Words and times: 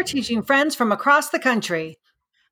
We're 0.00 0.04
teaching 0.04 0.42
friends 0.42 0.74
from 0.74 0.92
across 0.92 1.28
the 1.28 1.38
country 1.38 1.98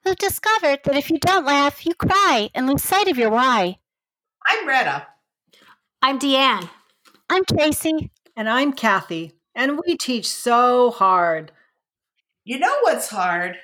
who've 0.04 0.18
discovered 0.18 0.80
that 0.84 0.96
if 0.96 1.09
you 1.09 1.18
don't 1.18 1.46
laugh, 1.46 1.86
you 1.86 1.95
cry 1.95 2.50
and 2.54 2.66
lose 2.66 2.84
sight 2.84 3.09
of 3.09 3.16
your 3.16 3.30
why. 3.30 3.79
I'm 4.46 4.68
Retta. 4.68 5.07
I'm 6.03 6.18
Deanne. 6.18 6.68
I'm 7.30 7.46
Tracy. 7.46 8.11
And 8.36 8.50
I'm 8.50 8.75
Kathy. 8.75 9.32
And 9.54 9.80
we 9.82 9.96
teach 9.96 10.29
so 10.29 10.90
hard. 10.90 11.50
You 12.45 12.58
know 12.58 12.76
what's 12.82 13.08
hard? 13.08 13.57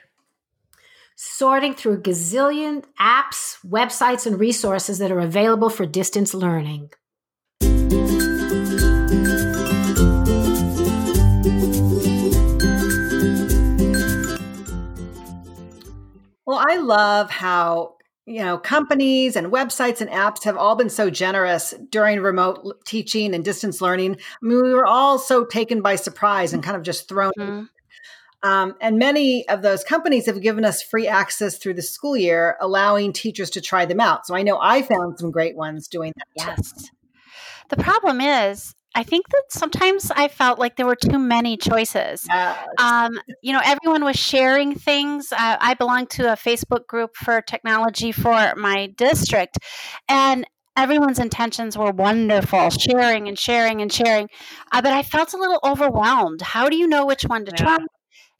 Sorting 1.14 1.74
through 1.74 2.00
gazillion 2.00 2.84
apps, 2.98 3.58
websites, 3.66 4.24
and 4.24 4.40
resources 4.40 4.96
that 4.96 5.12
are 5.12 5.20
available 5.20 5.68
for 5.68 5.84
distance 5.84 6.32
learning. 6.32 6.88
Well, 16.46 16.62
I 16.66 16.76
love 16.76 17.30
how 17.30 17.96
you 18.26 18.42
know 18.42 18.58
companies 18.58 19.36
and 19.36 19.52
websites 19.52 20.00
and 20.00 20.10
apps 20.10 20.44
have 20.44 20.56
all 20.56 20.76
been 20.76 20.90
so 20.90 21.10
generous 21.10 21.74
during 21.90 22.20
remote 22.20 22.84
teaching 22.84 23.34
and 23.34 23.44
distance 23.44 23.80
learning. 23.80 24.16
I 24.16 24.46
mean, 24.46 24.62
we 24.62 24.74
were 24.74 24.86
all 24.86 25.18
so 25.18 25.44
taken 25.44 25.82
by 25.82 25.96
surprise 25.96 26.52
and 26.52 26.62
kind 26.62 26.76
of 26.76 26.82
just 26.82 27.08
thrown. 27.08 27.32
Mm-hmm. 27.38 27.64
Um, 28.44 28.74
and 28.82 28.98
many 28.98 29.48
of 29.48 29.62
those 29.62 29.82
companies 29.84 30.26
have 30.26 30.42
given 30.42 30.66
us 30.66 30.82
free 30.82 31.08
access 31.08 31.56
through 31.56 31.74
the 31.74 31.82
school 31.82 32.14
year, 32.14 32.58
allowing 32.60 33.14
teachers 33.14 33.48
to 33.50 33.62
try 33.62 33.86
them 33.86 34.00
out. 34.00 34.26
So 34.26 34.34
I 34.34 34.42
know 34.42 34.58
I 34.60 34.82
found 34.82 35.18
some 35.18 35.30
great 35.30 35.56
ones 35.56 35.88
doing 35.88 36.12
that. 36.16 36.26
Yes. 36.36 36.90
The 37.70 37.78
problem 37.78 38.20
is, 38.20 38.74
I 38.94 39.02
think 39.02 39.28
that 39.28 39.44
sometimes 39.50 40.10
I 40.14 40.28
felt 40.28 40.58
like 40.58 40.76
there 40.76 40.86
were 40.86 40.96
too 40.96 41.18
many 41.18 41.56
choices. 41.56 42.26
Yes. 42.28 42.66
Um, 42.78 43.20
you 43.42 43.52
know, 43.52 43.60
everyone 43.64 44.04
was 44.04 44.16
sharing 44.16 44.74
things. 44.74 45.32
Uh, 45.32 45.56
I 45.60 45.74
belong 45.74 46.06
to 46.08 46.32
a 46.32 46.36
Facebook 46.36 46.86
group 46.86 47.16
for 47.16 47.40
technology 47.40 48.12
for 48.12 48.54
my 48.56 48.86
district, 48.96 49.58
and 50.08 50.46
everyone's 50.76 51.18
intentions 51.18 51.76
were 51.76 51.90
wonderful, 51.90 52.70
sharing 52.70 53.28
and 53.28 53.38
sharing 53.38 53.82
and 53.82 53.92
sharing. 53.92 54.28
Uh, 54.72 54.82
but 54.82 54.92
I 54.92 55.02
felt 55.02 55.34
a 55.34 55.38
little 55.38 55.60
overwhelmed. 55.64 56.42
How 56.42 56.68
do 56.68 56.76
you 56.76 56.86
know 56.86 57.06
which 57.06 57.22
one 57.22 57.44
to 57.44 57.52
yeah. 57.56 57.64
try? 57.64 57.78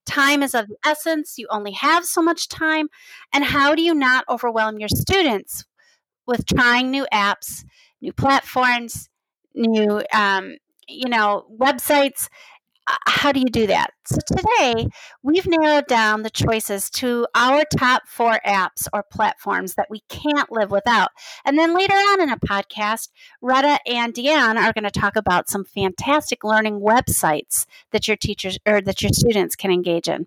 Time 0.07 0.43
is 0.43 0.55
of 0.55 0.69
the 0.69 0.77
essence. 0.85 1.35
You 1.39 1.47
only 1.51 1.73
have 1.73 2.05
so 2.05 2.23
much 2.23 2.49
time. 2.49 2.89
And 3.33 3.45
how 3.45 3.75
do 3.75 3.83
you 3.83 3.95
not 3.95 4.25
overwhelm 4.29 4.79
your 4.79 4.89
students 4.89 5.65
with 6.27 6.47
trying 6.47 6.91
new 6.91 7.07
apps, 7.13 7.65
new 8.01 8.13
platforms, 8.13 9.09
new 9.55 10.03
um, 10.13 10.57
you 10.89 11.09
know 11.09 11.47
websites 11.59 12.29
uh, 12.87 12.97
how 13.07 13.33
do 13.33 13.41
you 13.41 13.47
do 13.47 13.67
that? 13.67 13.91
So 14.05 14.19
today 14.27 14.89
we've 15.23 15.47
narrowed 15.47 15.87
down 15.87 16.23
the 16.23 16.31
choices 16.31 16.91
to 16.91 17.27
our 17.35 17.65
top 17.79 18.03
four 18.07 18.41
apps 18.47 18.87
or 18.93 19.03
platforms 19.11 19.75
that 19.75 19.89
we 19.89 20.01
can't 20.11 20.53
live 20.53 20.71
without. 20.71 21.09
And 21.47 21.59
then 21.59 21.75
later 21.75 21.95
on 21.95 22.21
in 22.21 22.29
a 22.29 22.39
podcast, 22.39 23.09
Retta 23.41 23.79
and 23.87 24.13
Deanne 24.13 24.57
are 24.57 24.73
going 24.75 24.85
to 24.85 24.91
talk 24.91 25.17
about 25.17 25.49
some 25.49 25.65
fantastic 25.65 26.45
learning 26.45 26.81
websites 26.81 27.65
that 27.93 28.07
your 28.07 28.19
teachers 28.19 28.59
or 28.67 28.83
that 28.83 29.01
your 29.01 29.13
students 29.13 29.57
can 29.57 29.71
engage 29.71 30.09
in. 30.09 30.27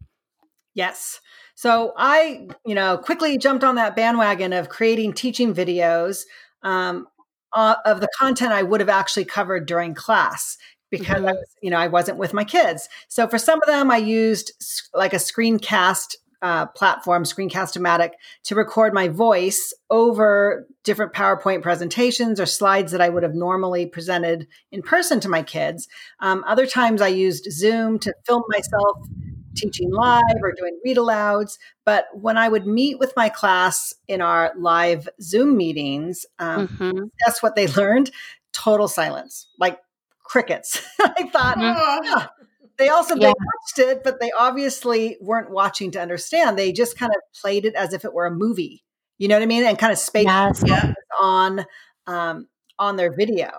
Yes. 0.74 1.22
So 1.54 1.94
I, 1.96 2.48
you 2.66 2.76
know, 2.76 2.98
quickly 2.98 3.38
jumped 3.38 3.64
on 3.64 3.76
that 3.76 3.96
bandwagon 3.96 4.54
of 4.54 4.70
creating 4.70 5.14
teaching 5.14 5.54
videos. 5.54 6.24
Um, 6.64 7.08
uh, 7.54 7.76
of 7.86 8.02
the 8.02 8.10
content 8.18 8.52
I 8.52 8.64
would 8.64 8.80
have 8.80 8.90
actually 8.90 9.26
covered 9.26 9.66
during 9.66 9.94
class 9.94 10.58
because 10.90 11.18
mm-hmm. 11.18 11.30
I 11.30 11.34
was, 11.34 11.56
you 11.62 11.70
know, 11.70 11.78
I 11.78 11.88
wasn't 11.88 12.18
with 12.18 12.34
my 12.34 12.44
kids. 12.44 12.88
So 13.08 13.28
for 13.28 13.38
some 13.38 13.62
of 13.62 13.68
them, 13.68 13.92
I 13.92 13.98
used 13.98 14.52
like 14.94 15.14
a 15.14 15.18
screencast 15.18 16.16
uh, 16.42 16.68
platform, 16.68 17.24
Screencast-O-Matic, 17.24 18.12
to 18.44 18.56
record 18.56 18.94
my 18.94 19.08
voice 19.08 19.74
over 19.90 20.68
different 20.84 21.14
PowerPoint 21.14 21.64
presentations 21.64 22.40
or 22.40 22.46
slides 22.46 22.92
that 22.92 23.02
I 23.02 23.10
would 23.10 23.24
have 23.24 23.34
normally 23.34 23.88
presented 23.88 24.48
in 24.72 24.84
person 24.84 25.20
to 25.22 25.30
my 25.30 25.42
kids. 25.42 25.88
Um, 26.20 26.44
other 26.48 26.68
times, 26.68 27.02
I 27.02 27.08
used 27.08 27.52
Zoom 27.52 27.98
to 28.00 28.14
film 28.26 28.44
myself 28.50 28.98
teaching 29.58 29.92
live 29.92 30.22
or 30.42 30.54
doing 30.54 30.80
read 30.84 30.98
alouds. 30.98 31.58
But 31.86 32.06
when 32.14 32.38
I 32.38 32.50
would 32.50 32.66
meet 32.66 33.00
with 33.00 33.14
my 33.16 33.30
class 33.30 33.94
in 34.08 34.22
our 34.22 34.54
live 34.58 35.10
Zoom 35.22 35.58
meetings, 35.58 36.26
um, 36.40 36.68
mm-hmm. 36.68 37.06
that's 37.26 37.44
what 37.44 37.56
they 37.56 37.68
learned 37.80 38.12
total 38.54 38.88
silence, 38.88 39.48
like 39.60 39.80
crickets. 40.24 40.82
I 41.02 41.30
thought, 41.30 41.58
mm-hmm. 41.58 42.08
oh. 42.08 42.28
They 42.78 42.90
also 42.90 43.16
yeah. 43.16 43.30
they 43.30 43.34
watched 43.34 43.92
it, 43.92 44.04
but 44.04 44.20
they 44.20 44.30
obviously 44.38 45.18
weren't 45.20 45.50
watching 45.50 45.90
to 45.92 46.00
understand. 46.00 46.60
They 46.60 46.72
just 46.72 46.96
kind 46.96 47.12
of 47.12 47.20
played 47.42 47.66
it 47.66 47.74
as 47.74 47.92
if 47.92 48.06
it 48.06 48.14
were 48.14 48.28
a 48.28 48.32
movie. 48.32 48.84
You 49.18 49.28
know 49.28 49.36
what 49.36 49.42
I 49.42 49.48
mean? 49.48 49.64
And 49.64 49.80
kind 49.80 49.92
of 49.92 49.98
spaced 49.98 50.28
yes. 50.68 50.94
on 51.20 51.66
um, 52.06 52.48
on 52.78 52.96
their 52.96 53.12
video 53.12 53.50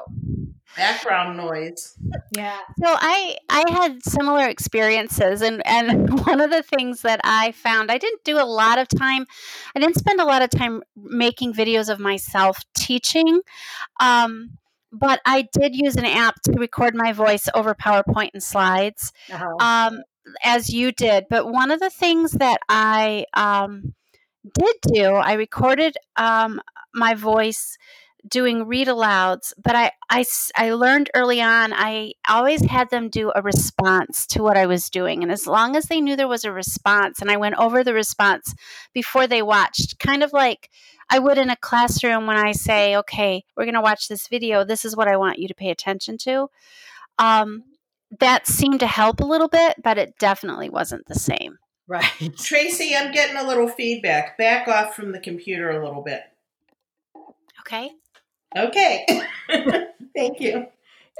background 0.76 1.36
noise 1.36 1.96
yeah 2.32 2.58
so 2.78 2.86
i 2.86 3.36
i 3.48 3.64
had 3.70 4.02
similar 4.04 4.46
experiences 4.46 5.42
and 5.42 5.66
and 5.66 6.20
one 6.26 6.40
of 6.40 6.50
the 6.50 6.62
things 6.62 7.02
that 7.02 7.20
i 7.24 7.52
found 7.52 7.90
i 7.90 7.98
didn't 7.98 8.22
do 8.24 8.36
a 8.38 8.44
lot 8.44 8.78
of 8.78 8.86
time 8.88 9.26
i 9.74 9.80
didn't 9.80 9.96
spend 9.96 10.20
a 10.20 10.24
lot 10.24 10.42
of 10.42 10.50
time 10.50 10.82
making 10.96 11.52
videos 11.52 11.88
of 11.88 11.98
myself 11.98 12.58
teaching 12.74 13.40
um, 14.00 14.50
but 14.92 15.20
i 15.24 15.48
did 15.52 15.74
use 15.74 15.96
an 15.96 16.04
app 16.04 16.40
to 16.42 16.52
record 16.52 16.94
my 16.94 17.12
voice 17.12 17.48
over 17.54 17.74
powerpoint 17.74 18.30
and 18.34 18.42
slides 18.42 19.12
uh-huh. 19.32 19.56
um, 19.60 20.02
as 20.44 20.70
you 20.70 20.92
did 20.92 21.24
but 21.30 21.50
one 21.50 21.70
of 21.70 21.80
the 21.80 21.90
things 21.90 22.32
that 22.32 22.60
i 22.68 23.24
um, 23.34 23.94
did 24.54 24.76
do 24.82 25.04
i 25.14 25.32
recorded 25.32 25.96
um, 26.16 26.60
my 26.94 27.14
voice 27.14 27.78
doing 28.28 28.66
read 28.66 28.88
alouds, 28.88 29.52
but 29.62 29.74
I, 29.74 29.92
I, 30.10 30.24
I 30.56 30.72
learned 30.72 31.10
early 31.14 31.40
on, 31.40 31.72
I 31.72 32.12
always 32.28 32.64
had 32.64 32.90
them 32.90 33.08
do 33.08 33.32
a 33.34 33.42
response 33.42 34.26
to 34.28 34.42
what 34.42 34.56
I 34.56 34.66
was 34.66 34.90
doing. 34.90 35.22
And 35.22 35.32
as 35.32 35.46
long 35.46 35.76
as 35.76 35.86
they 35.86 36.00
knew 36.00 36.16
there 36.16 36.28
was 36.28 36.44
a 36.44 36.52
response, 36.52 37.20
and 37.20 37.30
I 37.30 37.36
went 37.36 37.56
over 37.56 37.82
the 37.82 37.94
response 37.94 38.54
before 38.92 39.26
they 39.26 39.42
watched, 39.42 39.98
kind 39.98 40.22
of 40.22 40.32
like 40.32 40.70
I 41.10 41.18
would 41.18 41.38
in 41.38 41.50
a 41.50 41.56
classroom 41.56 42.26
when 42.26 42.36
I 42.36 42.52
say, 42.52 42.96
okay, 42.96 43.44
we're 43.56 43.64
going 43.64 43.74
to 43.74 43.80
watch 43.80 44.08
this 44.08 44.28
video. 44.28 44.64
This 44.64 44.84
is 44.84 44.96
what 44.96 45.08
I 45.08 45.16
want 45.16 45.38
you 45.38 45.48
to 45.48 45.54
pay 45.54 45.70
attention 45.70 46.18
to. 46.18 46.48
Um, 47.18 47.64
that 48.20 48.46
seemed 48.46 48.80
to 48.80 48.86
help 48.86 49.20
a 49.20 49.24
little 49.24 49.48
bit, 49.48 49.76
but 49.82 49.98
it 49.98 50.18
definitely 50.18 50.70
wasn't 50.70 51.06
the 51.06 51.14
same. 51.14 51.58
Right. 51.86 52.04
Tracy, 52.38 52.94
I'm 52.94 53.12
getting 53.12 53.36
a 53.36 53.46
little 53.46 53.68
feedback. 53.68 54.36
Back 54.36 54.68
off 54.68 54.94
from 54.94 55.12
the 55.12 55.18
computer 55.18 55.70
a 55.70 55.84
little 55.84 56.02
bit. 56.02 56.22
Okay. 57.60 57.90
Okay. 58.56 59.06
Thank 60.14 60.40
you. 60.40 60.66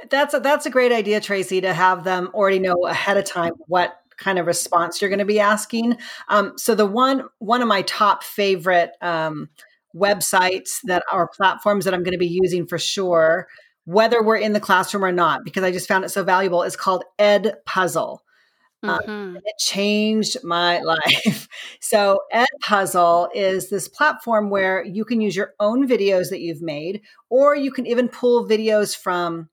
That's 0.09 0.33
a, 0.33 0.39
that's 0.39 0.65
a 0.65 0.69
great 0.69 0.91
idea, 0.91 1.19
Tracy, 1.19 1.61
to 1.61 1.73
have 1.73 2.03
them 2.03 2.29
already 2.33 2.59
know 2.59 2.85
ahead 2.85 3.17
of 3.17 3.25
time 3.25 3.53
what 3.67 3.99
kind 4.17 4.39
of 4.39 4.45
response 4.45 5.01
you're 5.01 5.09
going 5.09 5.19
to 5.19 5.25
be 5.25 5.39
asking. 5.39 5.97
Um, 6.27 6.57
so 6.57 6.75
the 6.75 6.85
one 6.85 7.23
one 7.39 7.61
of 7.61 7.67
my 7.67 7.81
top 7.83 8.23
favorite 8.23 8.91
um, 9.01 9.49
websites 9.95 10.79
that 10.83 11.03
are 11.11 11.27
platforms 11.27 11.85
that 11.85 11.93
I'm 11.93 12.03
going 12.03 12.13
to 12.13 12.19
be 12.19 12.39
using 12.41 12.67
for 12.67 12.77
sure, 12.77 13.47
whether 13.85 14.21
we're 14.21 14.37
in 14.37 14.53
the 14.53 14.59
classroom 14.59 15.03
or 15.03 15.11
not, 15.11 15.43
because 15.43 15.63
I 15.63 15.71
just 15.71 15.87
found 15.87 16.05
it 16.05 16.09
so 16.09 16.23
valuable, 16.23 16.63
is 16.63 16.75
called 16.75 17.03
Ed 17.17 17.55
Puzzle. 17.65 18.23
Um, 18.81 18.99
mm-hmm. 18.99 19.35
it 19.37 19.57
changed 19.59 20.37
my 20.43 20.79
life. 20.81 21.47
So, 21.81 22.19
Ed 22.31 22.47
Puzzle 22.61 23.29
is 23.33 23.69
this 23.69 23.87
platform 23.87 24.49
where 24.49 24.83
you 24.83 25.05
can 25.05 25.21
use 25.21 25.35
your 25.35 25.53
own 25.59 25.87
videos 25.87 26.29
that 26.29 26.41
you've 26.41 26.61
made, 26.61 27.01
or 27.29 27.55
you 27.55 27.71
can 27.71 27.85
even 27.85 28.07
pull 28.07 28.47
videos 28.47 28.95
from 28.95 29.49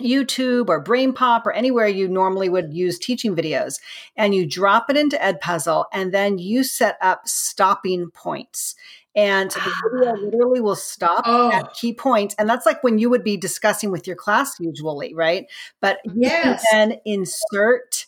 YouTube 0.00 0.68
or 0.68 0.84
BrainPop 0.84 1.46
or 1.46 1.52
anywhere 1.52 1.88
you 1.88 2.08
normally 2.08 2.48
would 2.48 2.74
use 2.74 2.98
teaching 2.98 3.34
videos, 3.34 3.80
and 4.16 4.34
you 4.34 4.46
drop 4.46 4.90
it 4.90 4.96
into 4.96 5.16
Edpuzzle, 5.16 5.84
and 5.92 6.12
then 6.12 6.38
you 6.38 6.64
set 6.64 6.96
up 7.00 7.26
stopping 7.26 8.10
points. 8.10 8.74
And 9.14 9.50
the 9.50 9.72
video 9.94 10.12
ah. 10.12 10.20
literally 10.20 10.60
will 10.60 10.76
stop 10.76 11.22
oh. 11.24 11.50
at 11.50 11.72
key 11.72 11.94
points. 11.94 12.34
And 12.38 12.46
that's 12.46 12.66
like 12.66 12.84
when 12.84 12.98
you 12.98 13.08
would 13.08 13.24
be 13.24 13.38
discussing 13.38 13.90
with 13.90 14.06
your 14.06 14.14
class 14.14 14.60
usually, 14.60 15.14
right? 15.14 15.46
But 15.80 16.00
you 16.04 16.12
yes. 16.16 16.62
can 16.70 16.90
then 16.90 16.98
insert 17.06 18.04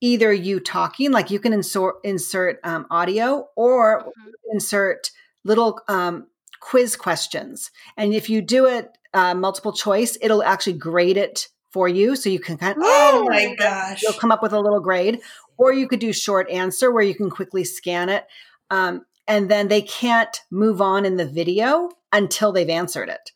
either 0.00 0.32
you 0.32 0.60
talking, 0.60 1.10
like 1.10 1.30
you 1.30 1.38
can 1.38 1.52
insert 1.52 1.96
insert 2.04 2.60
um, 2.64 2.86
audio, 2.90 3.48
or 3.56 4.02
mm-hmm. 4.02 4.30
insert 4.52 5.10
little 5.44 5.80
um, 5.88 6.26
quiz 6.60 6.96
questions. 6.96 7.70
And 7.96 8.12
if 8.12 8.28
you 8.30 8.42
do 8.42 8.66
it 8.66 8.96
uh, 9.14 9.34
multiple 9.34 9.72
choice, 9.72 10.18
it'll 10.20 10.42
actually 10.42 10.74
grade 10.74 11.16
it 11.16 11.48
for 11.70 11.88
you, 11.88 12.16
so 12.16 12.30
you 12.30 12.40
can 12.40 12.56
kind 12.56 12.76
of 12.76 12.82
oh 12.84 13.26
my 13.28 13.54
gosh, 13.54 14.02
you'll 14.02 14.12
come 14.14 14.32
up 14.32 14.42
with 14.42 14.52
a 14.52 14.60
little 14.60 14.80
grade. 14.80 15.20
Or 15.56 15.72
you 15.72 15.88
could 15.88 16.00
do 16.00 16.12
short 16.12 16.48
answer 16.50 16.92
where 16.92 17.02
you 17.02 17.14
can 17.14 17.30
quickly 17.30 17.64
scan 17.64 18.08
it, 18.08 18.26
um, 18.70 19.04
and 19.26 19.50
then 19.50 19.68
they 19.68 19.82
can't 19.82 20.40
move 20.50 20.80
on 20.80 21.04
in 21.04 21.16
the 21.16 21.26
video 21.26 21.90
until 22.12 22.52
they've 22.52 22.68
answered 22.68 23.08
it. 23.08 23.32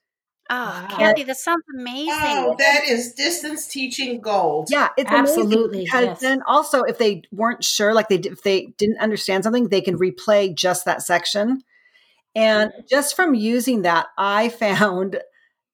Oh, 0.55 0.87
wow. 0.91 0.97
Kathy, 0.99 1.23
this 1.23 1.43
sounds 1.43 1.65
amazing. 1.75 2.13
Oh, 2.13 2.55
that 2.59 2.85
is 2.85 3.15
distance 3.15 3.67
teaching 3.67 4.21
gold. 4.21 4.69
Yeah, 4.71 4.91
it's 4.99 5.11
absolutely 5.11 5.85
because 5.85 6.05
yes. 6.05 6.21
then 6.21 6.43
also 6.47 6.83
if 6.83 6.99
they 6.99 7.23
weren't 7.33 7.65
sure, 7.65 7.95
like 7.95 8.11
they 8.11 8.17
if 8.17 8.43
they 8.43 8.67
didn't 8.77 8.99
understand 8.99 9.45
something, 9.45 9.69
they 9.69 9.81
can 9.81 9.99
replay 9.99 10.55
just 10.55 10.85
that 10.85 11.01
section. 11.01 11.63
And 12.35 12.71
just 12.87 13.17
from 13.17 13.35
using 13.35 13.81
that, 13.83 14.09
I 14.19 14.51
found 14.51 15.21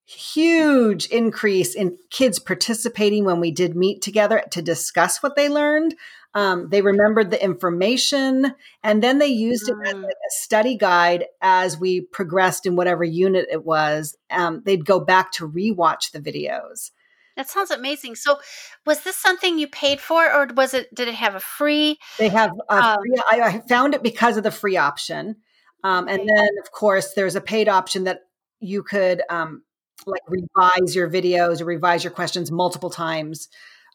huge 0.04 1.06
increase 1.06 1.74
in 1.74 1.98
kids 2.10 2.38
participating 2.38 3.24
when 3.24 3.40
we 3.40 3.50
did 3.50 3.74
meet 3.74 4.00
together 4.00 4.44
to 4.52 4.62
discuss 4.62 5.24
what 5.24 5.34
they 5.34 5.48
learned. 5.48 5.96
Um, 6.34 6.68
they 6.68 6.82
remembered 6.82 7.30
the 7.30 7.42
information 7.42 8.54
and 8.82 9.02
then 9.02 9.18
they 9.18 9.26
used 9.26 9.68
it 9.68 9.76
as 9.86 9.94
mm. 9.94 10.04
a 10.04 10.30
study 10.30 10.76
guide 10.76 11.24
as 11.40 11.78
we 11.78 12.02
progressed 12.02 12.66
in 12.66 12.76
whatever 12.76 13.02
unit 13.02 13.46
it 13.50 13.64
was. 13.64 14.16
Um, 14.30 14.62
they'd 14.64 14.84
go 14.84 15.00
back 15.00 15.32
to 15.32 15.48
rewatch 15.48 16.12
the 16.12 16.20
videos. 16.20 16.90
That 17.36 17.48
sounds 17.48 17.70
amazing. 17.70 18.16
So, 18.16 18.40
was 18.84 19.04
this 19.04 19.16
something 19.16 19.60
you 19.60 19.68
paid 19.68 20.00
for, 20.00 20.24
or 20.24 20.48
was 20.56 20.74
it? 20.74 20.92
Did 20.92 21.06
it 21.06 21.14
have 21.14 21.36
a 21.36 21.40
free? 21.40 21.96
They 22.18 22.28
have. 22.30 22.50
Um, 22.68 22.96
free, 22.98 23.22
I, 23.30 23.40
I, 23.40 23.60
found 23.68 23.94
it 23.94 24.02
because 24.02 24.36
of 24.36 24.42
the 24.42 24.50
free 24.50 24.76
option, 24.76 25.36
um, 25.84 26.08
and 26.08 26.18
then 26.18 26.48
of 26.60 26.72
course 26.72 27.14
there's 27.14 27.36
a 27.36 27.40
paid 27.40 27.68
option 27.68 28.04
that 28.04 28.22
you 28.58 28.82
could 28.82 29.22
um, 29.30 29.62
like 30.04 30.22
revise 30.26 30.96
your 30.96 31.08
videos 31.08 31.60
or 31.60 31.66
revise 31.66 32.02
your 32.02 32.10
questions 32.10 32.50
multiple 32.50 32.90
times. 32.90 33.48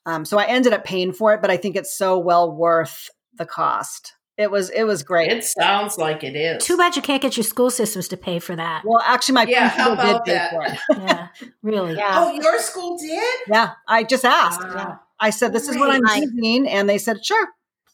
Um, 0.05 0.25
so 0.25 0.37
I 0.37 0.45
ended 0.45 0.73
up 0.73 0.83
paying 0.83 1.13
for 1.13 1.33
it, 1.33 1.41
but 1.41 1.49
I 1.49 1.57
think 1.57 1.75
it's 1.75 1.97
so 1.97 2.17
well 2.17 2.51
worth 2.51 3.09
the 3.37 3.45
cost. 3.45 4.13
It 4.35 4.49
was 4.49 4.71
it 4.71 4.83
was 4.83 5.03
great. 5.03 5.31
It 5.31 5.43
sounds 5.43 5.97
like 5.97 6.23
it 6.23 6.35
is. 6.35 6.63
Too 6.63 6.75
bad 6.75 6.95
you 6.95 7.03
can't 7.03 7.21
get 7.21 7.37
your 7.37 7.43
school 7.43 7.69
systems 7.69 8.07
to 8.07 8.17
pay 8.17 8.39
for 8.39 8.55
that. 8.55 8.83
Well, 8.83 9.01
actually, 9.05 9.35
my 9.35 9.45
yeah, 9.47 9.69
how 9.69 9.93
about 9.93 10.25
did 10.25 10.33
that? 10.33 10.51
pay 10.51 10.57
for 10.57 10.63
it. 10.63 10.79
yeah, 11.03 11.27
really. 11.61 11.95
Yeah. 11.95 12.15
Oh, 12.15 12.31
your 12.33 12.59
school 12.59 12.97
did? 12.97 13.39
Yeah, 13.47 13.73
I 13.87 14.03
just 14.03 14.25
asked. 14.25 14.59
Yeah. 14.61 14.95
I 15.19 15.29
said, 15.29 15.53
"This 15.53 15.67
is 15.67 15.77
what 15.77 15.91
I'm 15.91 16.01
using," 16.19 16.67
and 16.67 16.89
they 16.89 16.97
said, 16.97 17.23
"Sure, 17.23 17.47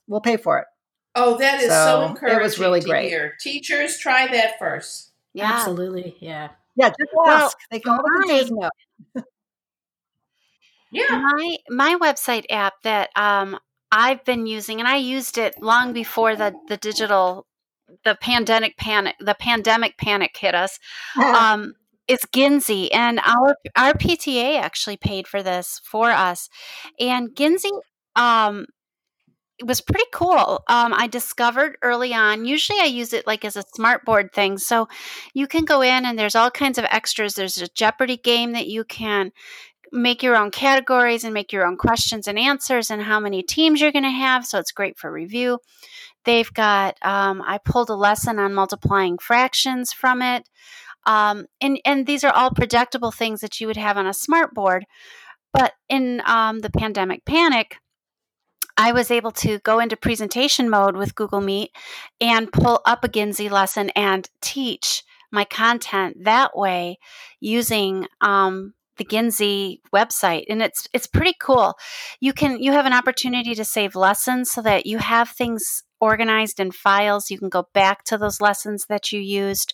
we'll 0.07 0.21
pay 0.21 0.37
for 0.37 0.59
it." 0.59 0.65
Oh, 1.13 1.37
that 1.39 1.59
is 1.61 1.67
so, 1.67 1.85
so 1.85 2.05
encouraging. 2.05 2.39
It 2.39 2.43
was 2.43 2.57
really 2.57 2.79
great. 2.79 3.09
Hear. 3.09 3.35
Teachers, 3.41 3.97
try 3.97 4.27
that 4.27 4.57
first. 4.59 5.11
Yeah, 5.33 5.51
absolutely. 5.51 6.15
Yeah. 6.21 6.49
Yeah, 6.75 6.89
just 6.89 7.11
ask. 7.27 7.57
Well, 7.57 7.67
they 7.71 7.79
call 7.81 8.01
my, 8.01 8.49
yeah. 10.91 11.19
My 11.21 11.57
my 11.69 11.97
website 12.01 12.45
app 12.49 12.73
that 12.83 13.09
um 13.15 13.57
I've 13.91 14.23
been 14.23 14.45
using, 14.45 14.79
and 14.79 14.87
I 14.87 14.97
used 14.97 15.37
it 15.37 15.61
long 15.61 15.93
before 15.93 16.35
the 16.35 16.53
the 16.67 16.77
digital, 16.77 17.47
the 18.03 18.15
pandemic 18.15 18.77
panic, 18.77 19.15
the 19.19 19.35
pandemic 19.35 19.97
panic 19.97 20.35
hit 20.37 20.55
us. 20.55 20.79
um, 21.15 21.73
it's 22.07 22.25
Gynzy, 22.25 22.89
and 22.93 23.19
our 23.19 23.55
our 23.75 23.93
PTA 23.93 24.59
actually 24.59 24.97
paid 24.97 25.27
for 25.27 25.43
this 25.43 25.81
for 25.83 26.11
us, 26.11 26.49
and 26.99 27.29
Gynzy 27.29 27.71
um 28.15 28.65
it 29.59 29.67
was 29.67 29.81
pretty 29.81 30.05
cool. 30.13 30.63
Um, 30.69 30.93
I 30.93 31.07
discovered 31.07 31.77
early 31.81 32.13
on. 32.13 32.45
Usually, 32.45 32.79
I 32.79 32.85
use 32.85 33.11
it 33.11 33.27
like 33.27 33.43
as 33.43 33.57
a 33.57 33.63
smart 33.75 34.05
board 34.05 34.31
thing. 34.31 34.57
So 34.57 34.87
you 35.33 35.47
can 35.47 35.65
go 35.65 35.81
in 35.81 36.05
and 36.05 36.17
there's 36.17 36.35
all 36.35 36.49
kinds 36.49 36.77
of 36.77 36.85
extras. 36.85 37.33
There's 37.33 37.57
a 37.57 37.67
Jeopardy 37.67 38.15
game 38.15 38.53
that 38.53 38.67
you 38.67 38.85
can 38.85 39.33
make 39.91 40.23
your 40.23 40.35
own 40.35 40.51
categories 40.51 41.23
and 41.23 41.33
make 41.33 41.51
your 41.51 41.65
own 41.65 41.77
questions 41.77 42.27
and 42.27 42.37
answers 42.37 42.89
and 42.89 43.01
how 43.01 43.19
many 43.19 43.43
teams 43.43 43.81
you're 43.81 43.91
going 43.91 44.03
to 44.03 44.09
have. 44.09 44.45
So 44.45 44.59
it's 44.59 44.71
great 44.71 44.97
for 44.97 45.11
review. 45.11 45.59
They've 46.25 46.51
got. 46.53 46.97
Um, 47.01 47.41
I 47.45 47.59
pulled 47.59 47.89
a 47.89 47.95
lesson 47.95 48.39
on 48.39 48.53
multiplying 48.53 49.17
fractions 49.17 49.93
from 49.93 50.21
it. 50.21 50.47
Um, 51.05 51.45
and 51.61 51.79
and 51.85 52.05
these 52.05 52.23
are 52.23 52.33
all 52.33 52.51
projectable 52.51 53.13
things 53.13 53.41
that 53.41 53.59
you 53.59 53.67
would 53.67 53.77
have 53.77 53.97
on 53.97 54.05
a 54.05 54.13
smart 54.13 54.53
board. 54.53 54.85
But 55.53 55.73
in 55.87 56.21
um, 56.25 56.59
the 56.59 56.69
pandemic 56.69 57.25
panic 57.25 57.77
I 58.79 58.93
was 58.93 59.11
able 59.11 59.31
to 59.31 59.59
go 59.59 59.79
into 59.79 59.97
presentation 59.97 60.69
mode 60.69 60.95
with 60.95 61.13
Google 61.13 61.41
Meet 61.41 61.71
and 62.21 62.49
pull 62.49 62.79
up 62.85 63.03
a 63.03 63.09
Gynzy 63.09 63.51
lesson 63.51 63.89
and 63.89 64.29
teach 64.41 65.03
my 65.33 65.43
content 65.43 66.23
that 66.23 66.55
way 66.55 66.97
using 67.41 68.07
um, 68.21 68.73
the 68.99 69.05
Gynzy 69.05 69.79
website, 69.91 70.45
and 70.47 70.61
it's 70.61 70.87
it's 70.93 71.07
pretty 71.07 71.33
cool. 71.41 71.73
You 72.19 72.33
can 72.33 72.61
you 72.61 72.71
have 72.73 72.85
an 72.85 72.93
opportunity 72.93 73.55
to 73.55 73.65
save 73.65 73.95
lessons 73.95 74.51
so 74.51 74.61
that 74.61 74.85
you 74.85 74.99
have 74.99 75.29
things 75.29 75.83
organized 75.99 76.59
in 76.59 76.71
files. 76.71 77.31
You 77.31 77.39
can 77.39 77.49
go 77.49 77.67
back 77.73 78.03
to 78.05 78.17
those 78.17 78.39
lessons 78.39 78.85
that 78.89 79.11
you 79.11 79.19
used. 79.19 79.73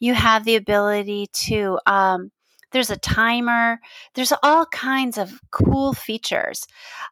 You 0.00 0.14
have 0.14 0.44
the 0.44 0.56
ability 0.56 1.28
to 1.44 1.78
um, 1.86 2.32
there's 2.72 2.90
a 2.90 2.96
timer. 2.96 3.78
There's 4.14 4.32
all 4.42 4.66
kinds 4.66 5.18
of 5.18 5.40
cool 5.50 5.92
features. 5.92 6.66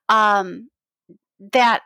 Um, 0.08 0.70
that 1.52 1.81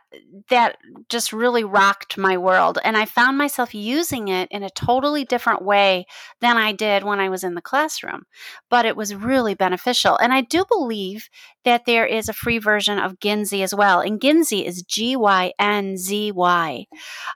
that 0.49 0.77
just 1.09 1.31
really 1.31 1.63
rocked 1.63 2.17
my 2.17 2.37
world 2.37 2.77
and 2.83 2.97
i 2.97 3.05
found 3.05 3.37
myself 3.37 3.73
using 3.73 4.27
it 4.27 4.49
in 4.51 4.63
a 4.63 4.69
totally 4.71 5.23
different 5.23 5.61
way 5.61 6.05
than 6.41 6.57
i 6.57 6.73
did 6.73 7.03
when 7.03 7.21
i 7.21 7.29
was 7.29 7.43
in 7.43 7.55
the 7.55 7.61
classroom 7.61 8.23
but 8.69 8.85
it 8.85 8.97
was 8.97 9.15
really 9.15 9.53
beneficial 9.53 10.17
and 10.17 10.33
i 10.33 10.41
do 10.41 10.65
believe 10.69 11.29
that 11.63 11.85
there 11.85 12.05
is 12.05 12.27
a 12.27 12.33
free 12.33 12.59
version 12.59 12.99
of 12.99 13.19
gynzy 13.19 13.63
as 13.63 13.73
well 13.73 14.01
and 14.01 14.19
gynzy 14.19 14.65
is 14.65 14.83
g-y-n-z-y 14.83 16.85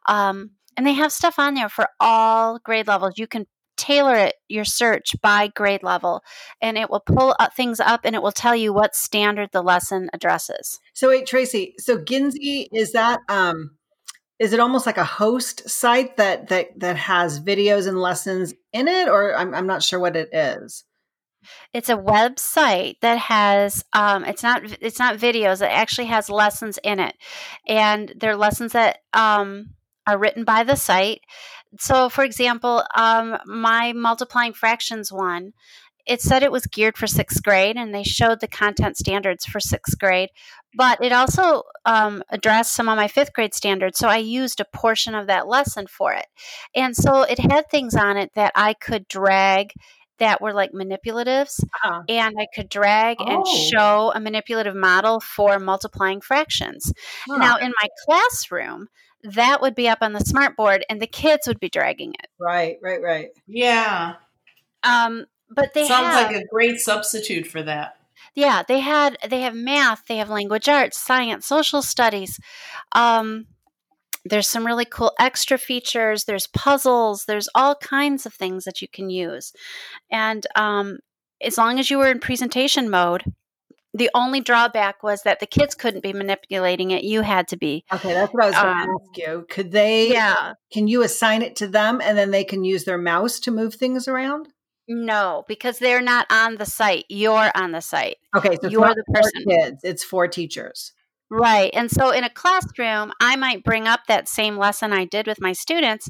um, 0.07 0.51
and 0.80 0.88
they 0.88 0.94
have 0.94 1.12
stuff 1.12 1.38
on 1.38 1.56
there 1.56 1.68
for 1.68 1.89
all 2.00 2.57
grade 2.60 2.88
levels. 2.88 3.15
You 3.18 3.27
can 3.27 3.45
tailor 3.80 4.16
it 4.16 4.36
your 4.48 4.66
search 4.66 5.16
by 5.22 5.48
grade 5.48 5.84
level 5.84 6.22
and 6.62 6.78
it 6.78 6.90
will 6.90 7.00
pull 7.00 7.36
up 7.40 7.56
things 7.56 7.80
up 7.80 8.02
and 8.04 8.16
it 8.16 8.22
will 8.22 8.31
tell 8.31 8.56
you 8.56 8.74
what 8.74 8.96
standard 8.96 9.50
the 9.52 9.64
lesson 9.64 10.10
addresses 10.14 10.80
so 10.94 11.10
wait 11.10 11.26
tracy 11.26 11.74
so 11.80 11.98
gynzy 11.98 12.68
is 12.74 12.92
that 12.92 13.20
um 13.30 13.72
is 14.40 14.54
it 14.54 14.60
almost 14.60 14.86
like 14.86 14.98
a 14.98 15.04
host 15.04 15.70
site 15.70 16.18
that 16.18 16.50
that 16.50 16.78
that 16.80 16.98
has 16.98 17.40
videos 17.40 17.88
and 17.88 18.00
lessons 18.00 18.54
in 18.74 18.88
it 18.88 19.08
or 19.08 19.36
i'm, 19.36 19.54
I'm 19.54 19.68
not 19.68 19.84
sure 19.84 20.00
what 20.00 20.16
it 20.16 20.30
is? 20.34 20.84
It's 21.74 21.90
a 21.90 21.98
website 21.98 22.96
that 23.02 23.18
has 23.18 23.86
um, 23.94 24.25
it's 24.25 24.44
not 24.44 24.62
it's 24.82 25.00
not 25.00 25.18
videos 25.18 25.62
it 25.62 25.72
actually 25.72 26.08
has 26.08 26.30
lessons 26.30 26.80
in 26.84 27.00
it. 27.00 27.16
And 27.68 28.14
they're 28.18 28.36
lessons 28.36 28.74
that 28.74 29.00
um, 29.14 29.75
are 30.06 30.18
written 30.18 30.44
by 30.44 30.64
the 30.64 30.75
site 30.75 31.22
so, 31.77 32.10
for 32.10 32.24
example, 32.24 32.84
um, 32.96 33.38
my 33.46 33.94
multiplying 33.94 34.53
fractions 34.53 35.12
one, 35.12 35.53
it 36.08 36.22
said 36.22 36.41
it 36.41 36.51
was 36.51 36.65
geared 36.65 36.98
for 36.98 37.05
sixth 37.05 37.44
grade, 37.44 37.77
and 37.77 37.94
they 37.94 38.03
showed 38.03 38.39
the 38.39 38.48
content 38.48 38.98
standards 38.98 39.46
for 39.46 39.60
sixth 39.60 40.00
grade. 40.00 40.29
But 40.75 41.03
it 41.03 41.12
also 41.12 41.63
um, 41.86 42.24
addressed 42.29 42.74
some 42.74 42.89
of 42.89 42.96
my 42.96 43.08
fifth 43.08 43.34
grade 43.34 43.53
standards, 43.53 44.00
so 44.00 44.08
I 44.08 44.17
used 44.17 44.60
a 44.60 44.65
portion 44.65 45.13
of 45.13 45.27
that 45.27 45.48
lesson 45.48 45.86
for 45.88 46.13
it. 46.13 46.25
And 46.75 46.96
so 46.96 47.22
it 47.24 47.39
had 47.39 47.70
things 47.70 47.96
on 47.96 48.17
it 48.17 48.32
that 48.36 48.53
I 48.55 48.74
could 48.74 49.08
drag 49.08 49.74
that 50.20 50.41
were 50.41 50.53
like 50.53 50.72
manipulatives 50.72 51.63
uh-huh. 51.63 52.03
and 52.08 52.36
I 52.39 52.48
could 52.53 52.70
drag 52.70 53.17
oh. 53.20 53.25
and 53.25 53.48
show 53.48 54.12
a 54.13 54.20
manipulative 54.20 54.75
model 54.75 55.20
for 55.20 55.60
multiplying 55.60 56.22
fractions. 56.22 56.91
Huh. 57.27 57.38
Now 57.38 57.58
in 57.58 57.74
my 57.82 57.88
classroom, 58.05 58.88
that 59.24 59.62
would 59.62 59.76
be 59.76 59.90
up 59.90 60.00
on 60.02 60.14
the 60.14 60.20
smart 60.20 60.56
board 60.56 60.86
and 60.90 61.02
the 61.02 61.08
kids 61.08 61.48
would 61.48 61.60
be 61.60 61.70
dragging 61.70 62.14
it. 62.14 62.28
Right, 62.40 62.78
right, 62.82 63.02
right. 63.02 63.30
Yeah. 63.48 64.16
Um, 64.84 65.26
but 65.50 65.74
they 65.74 65.88
sounds 65.88 66.14
have, 66.14 66.32
like 66.32 66.44
a 66.44 66.48
great 66.48 66.80
substitute 66.80 67.48
for 67.48 67.62
that. 67.64 67.98
Yeah, 68.36 68.64
they 68.68 68.80
had 68.80 69.18
they 69.28 69.42
have 69.42 69.56
math, 69.56 70.06
they 70.08 70.18
have 70.18 70.30
language 70.30 70.70
arts, 70.70 70.98
science, 70.98 71.46
social 71.46 71.82
studies. 71.82 72.40
Um, 72.94 73.48
there's 74.26 74.50
some 74.50 74.66
really 74.66 74.86
cool 74.86 75.14
extra 75.20 75.58
features. 75.58 76.26
There's 76.26 76.48
puzzles. 76.48 77.26
There's 77.26 77.50
all 77.56 77.76
kinds 77.76 78.26
of 78.26 78.34
things 78.34 78.66
that 78.66 78.82
you 78.82 78.88
can 78.88 79.10
use, 79.10 79.54
and 80.12 80.46
um, 80.56 81.00
as 81.42 81.58
long 81.58 81.80
as 81.80 81.90
you 81.90 81.98
were 81.98 82.12
in 82.12 82.20
presentation 82.20 82.90
mode, 82.90 83.24
the 83.93 84.10
only 84.13 84.41
drawback 84.41 85.01
was 85.01 85.24
that 85.24 85.39
the 85.39 85.48
kids 85.48 85.75
couldn't 85.75 86.03
be 86.03 86.13
manipulating 86.13 86.91
it. 86.91 87.03
You 87.03 87.22
had 87.22 87.48
to 87.50 87.58
be. 87.58 87.84
Okay, 87.91 88.13
that's 88.13 88.34
what 88.34 88.43
I 88.43 88.48
was 88.48 88.55
going 88.55 88.65
to 88.65 88.91
um, 88.91 88.98
ask 89.01 89.17
you. 89.17 89.46
Could 89.50 89.72
they? 89.72 90.12
Yeah. 90.12 90.53
Can 90.72 90.88
you 90.88 91.01
assign 91.01 91.41
it 91.41 91.55
to 91.58 91.67
them, 91.67 92.00
and 92.03 92.17
then 92.17 92.31
they 92.31 92.43
can 92.43 92.63
use 92.63 92.84
their 92.84 92.98
mouse 92.98 93.39
to 93.41 93.51
move 93.51 93.75
things 93.75 94.08
around? 94.08 94.50
No, 94.88 95.43
because 95.48 95.79
they're 95.79 96.01
not 96.01 96.25
on 96.31 96.55
the 96.55 96.65
site. 96.65 97.05
You're 97.10 97.51
on 97.55 97.72
the 97.72 97.81
site. 97.81 98.17
Okay, 98.36 98.58
so 98.62 98.69
you're 98.69 98.88
the 98.88 99.03
person. 99.13 99.46
kids. 99.48 99.81
It's 99.84 100.03
for 100.03 100.27
teachers. 100.27 100.93
Right. 101.31 101.69
And 101.74 101.91
so 101.91 102.10
in 102.10 102.24
a 102.24 102.29
classroom, 102.29 103.12
I 103.22 103.36
might 103.36 103.63
bring 103.63 103.88
up 103.88 104.01
that 104.08 104.27
same 104.27 104.58
lesson 104.58 104.91
I 104.91 105.05
did 105.05 105.27
with 105.27 105.39
my 105.39 105.53
students 105.53 106.10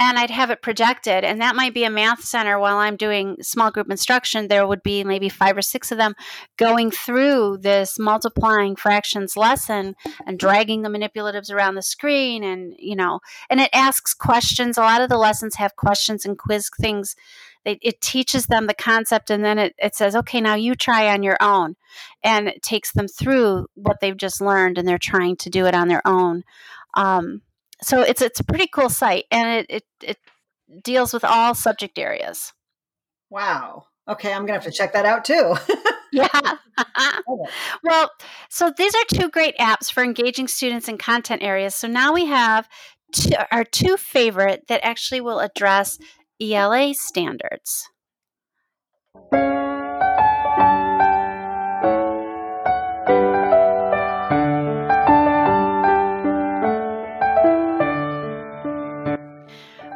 and 0.00 0.18
I'd 0.18 0.30
have 0.30 0.50
it 0.50 0.62
projected. 0.62 1.24
And 1.24 1.40
that 1.40 1.56
might 1.56 1.74
be 1.74 1.84
a 1.84 1.90
math 1.90 2.22
center 2.22 2.58
while 2.58 2.76
I'm 2.76 2.96
doing 2.96 3.36
small 3.42 3.70
group 3.70 3.90
instruction. 3.90 4.48
There 4.48 4.66
would 4.66 4.82
be 4.82 5.02
maybe 5.02 5.28
five 5.28 5.56
or 5.56 5.62
six 5.62 5.90
of 5.90 5.98
them 5.98 6.14
going 6.56 6.90
through 6.90 7.58
this 7.62 7.98
multiplying 7.98 8.76
fractions 8.76 9.36
lesson 9.36 9.96
and 10.26 10.38
dragging 10.38 10.82
the 10.82 10.88
manipulatives 10.88 11.52
around 11.52 11.74
the 11.74 11.82
screen. 11.82 12.44
And, 12.44 12.74
you 12.78 12.94
know, 12.94 13.20
and 13.50 13.60
it 13.60 13.70
asks 13.72 14.14
questions. 14.14 14.78
A 14.78 14.82
lot 14.82 15.02
of 15.02 15.08
the 15.08 15.18
lessons 15.18 15.56
have 15.56 15.74
questions 15.76 16.24
and 16.24 16.38
quiz 16.38 16.70
things 16.80 17.16
They, 17.64 17.78
it 17.82 18.00
teaches 18.00 18.46
them 18.46 18.68
the 18.68 18.74
concept 18.74 19.30
and 19.30 19.44
then 19.44 19.58
it, 19.58 19.74
it 19.78 19.94
says, 19.96 20.14
okay, 20.14 20.40
now 20.40 20.54
you 20.54 20.74
try 20.74 21.08
on 21.08 21.24
your 21.24 21.36
own. 21.40 21.74
And 22.22 22.48
it 22.48 22.62
takes 22.62 22.92
them 22.92 23.08
through 23.08 23.66
what 23.74 23.98
they've 24.00 24.16
just 24.16 24.40
learned 24.40 24.78
and 24.78 24.86
they're 24.86 24.98
trying 24.98 25.36
to 25.38 25.50
do 25.50 25.66
it 25.66 25.74
on 25.74 25.88
their 25.88 26.02
own. 26.06 26.44
Um, 26.94 27.42
so 27.82 28.02
it's 28.02 28.22
it's 28.22 28.40
a 28.40 28.44
pretty 28.44 28.66
cool 28.66 28.88
site 28.88 29.24
and 29.30 29.48
it, 29.48 29.66
it, 29.68 29.84
it 30.02 30.18
deals 30.82 31.12
with 31.12 31.24
all 31.24 31.54
subject 31.54 31.98
areas. 31.98 32.52
Wow. 33.30 33.84
Okay, 34.08 34.32
I'm 34.32 34.42
gonna 34.46 34.54
have 34.54 34.64
to 34.64 34.72
check 34.72 34.92
that 34.94 35.04
out 35.04 35.24
too. 35.24 35.54
yeah. 36.12 36.56
well, 37.84 38.10
so 38.48 38.72
these 38.76 38.94
are 38.94 39.04
two 39.12 39.28
great 39.28 39.56
apps 39.58 39.92
for 39.92 40.02
engaging 40.02 40.48
students 40.48 40.88
in 40.88 40.98
content 40.98 41.42
areas. 41.42 41.74
So 41.74 41.88
now 41.88 42.12
we 42.14 42.26
have 42.26 42.68
two, 43.12 43.32
our 43.50 43.64
two 43.64 43.96
favorite 43.96 44.64
that 44.68 44.80
actually 44.82 45.20
will 45.20 45.40
address 45.40 45.98
ELA 46.40 46.94
standards. 46.94 47.88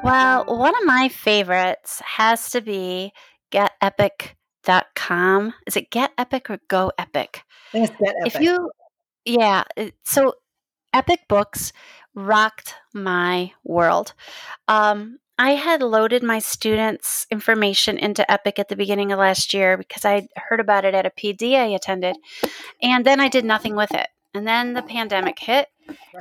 Well, 0.03 0.45
one 0.47 0.75
of 0.77 0.85
my 0.85 1.09
favorites 1.09 2.03
has 2.05 2.51
to 2.51 2.61
be 2.61 3.13
getepic.com. 3.53 4.35
Is 5.67 5.77
it 5.77 5.91
Get 5.91 6.13
Epic 6.19 6.51
or 6.51 6.59
Go 6.69 6.91
Epic? 6.99 7.45
Get 7.73 7.91
Epic. 7.91 8.17
If 8.27 8.41
you, 8.41 8.71
yeah. 9.25 9.63
So 10.05 10.35
Epic 10.93 11.21
Books 11.29 11.73
rocked 12.15 12.75
my 12.93 13.53
world. 13.65 14.15
Um, 14.69 15.19
I 15.39 15.53
had 15.53 15.83
loaded 15.83 16.23
my 16.23 16.39
students' 16.41 17.27
information 17.31 17.97
into 17.97 18.31
Epic 18.31 18.59
at 18.59 18.69
the 18.69 18.77
beginning 18.77 19.13
of 19.13 19.19
last 19.19 19.55
year 19.55 19.77
because 19.77 20.05
I 20.05 20.29
heard 20.37 20.61
about 20.61 20.85
it 20.85 20.95
at 20.95 21.07
a 21.07 21.11
PD 21.11 21.55
I 21.55 21.67
attended, 21.67 22.17
and 22.83 23.05
then 23.05 23.19
I 23.21 23.29
did 23.29 23.45
nothing 23.45 23.75
with 23.75 23.93
it. 23.95 24.09
And 24.35 24.47
then 24.47 24.75
the 24.75 24.83
pandemic 24.83 25.39
hit, 25.39 25.69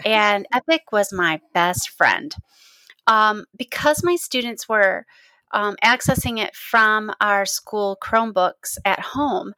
and 0.06 0.46
Epic 0.54 0.92
was 0.92 1.12
my 1.14 1.42
best 1.54 1.90
friend. 1.90 2.36
Um, 3.12 3.44
because 3.58 4.06
my 4.06 4.16
students 4.16 4.70
were 4.70 5.06
um, 5.52 5.76
accessing 5.84 6.40
it 6.40 6.56
from 6.56 7.12
our 7.20 7.46
school 7.46 7.98
Chromebooks 8.02 8.78
at 8.86 9.02
home, 9.02 9.54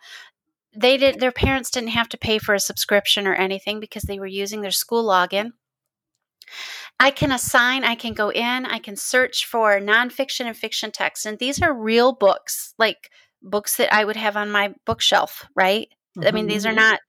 they 0.76 0.98
did 0.98 1.20
their 1.20 1.32
parents 1.32 1.70
didn't 1.70 1.90
have 1.90 2.10
to 2.10 2.18
pay 2.18 2.40
for 2.40 2.56
a 2.56 2.60
subscription 2.60 3.28
or 3.28 3.36
anything 3.36 3.80
because 3.80 4.02
they 4.04 4.18
were 4.18 4.26
using 4.26 4.62
their 4.62 4.72
school 4.72 5.06
login. 5.06 5.52
I 7.00 7.12
can 7.12 7.32
assign, 7.32 7.84
I 7.84 7.94
can 7.94 8.14
go 8.14 8.32
in, 8.32 8.66
I 8.66 8.80
can 8.80 8.96
search 8.96 9.46
for 9.46 9.80
nonfiction 9.80 10.48
and 10.48 10.58
fiction 10.58 10.92
text. 10.92 11.28
And 11.28 11.38
these 11.38 11.62
are 11.62 11.76
real 11.76 12.12
books, 12.12 12.74
like 12.80 13.12
books 13.44 13.78
that 13.78 13.94
I 13.94 14.04
would 14.04 14.16
have 14.16 14.36
on 14.36 14.50
my 14.50 14.74
bookshelf, 14.88 15.46
right? 15.56 15.90
Mm-hmm. 16.18 16.28
I 16.28 16.32
mean, 16.32 16.48
these 16.48 16.66
are 16.66 16.70
mm-hmm. 16.70 16.78
not 16.78 17.00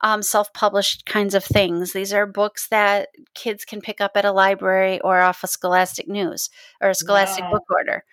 um, 0.00 0.22
self 0.22 0.52
published 0.52 1.06
kinds 1.06 1.34
of 1.34 1.44
things. 1.44 1.92
These 1.92 2.12
are 2.12 2.26
books 2.26 2.68
that 2.68 3.08
kids 3.34 3.64
can 3.64 3.80
pick 3.80 4.00
up 4.00 4.12
at 4.14 4.24
a 4.24 4.32
library 4.32 5.00
or 5.00 5.20
off 5.20 5.42
of 5.44 5.50
Scholastic 5.50 6.08
News 6.08 6.50
or 6.80 6.90
a 6.90 6.94
Scholastic 6.94 7.44
wow. 7.44 7.52
book 7.52 7.64
order. 7.70 8.04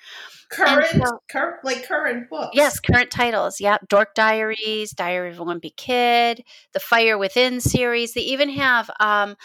Current, 0.51 0.87
so, 0.87 1.19
cur- 1.29 1.59
like 1.63 1.87
current 1.87 2.29
books. 2.29 2.51
Yes, 2.53 2.79
current 2.79 3.09
titles. 3.09 3.59
Yep. 3.59 3.87
Dork 3.89 4.13
Diaries, 4.13 4.91
Diary 4.91 5.31
of 5.31 5.39
a 5.39 5.45
Wimpy 5.45 5.75
Kid, 5.75 6.43
the 6.73 6.79
Fire 6.79 7.17
Within 7.17 7.59
series. 7.59 8.13
They 8.13 8.21
even 8.21 8.49
have 8.49 8.89
um, 8.99 9.35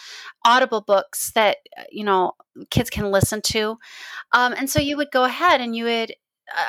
audible 0.45 0.81
books 0.81 1.31
that, 1.33 1.57
uh, 1.77 1.83
you 1.91 2.03
know, 2.03 2.33
kids 2.69 2.89
can 2.89 3.11
listen 3.11 3.41
to. 3.41 3.77
Um, 4.31 4.53
and 4.53 4.69
so 4.69 4.79
you 4.79 4.95
would 4.97 5.11
go 5.11 5.23
ahead 5.23 5.59
and 5.59 5.75
you 5.75 5.85
would 5.85 6.13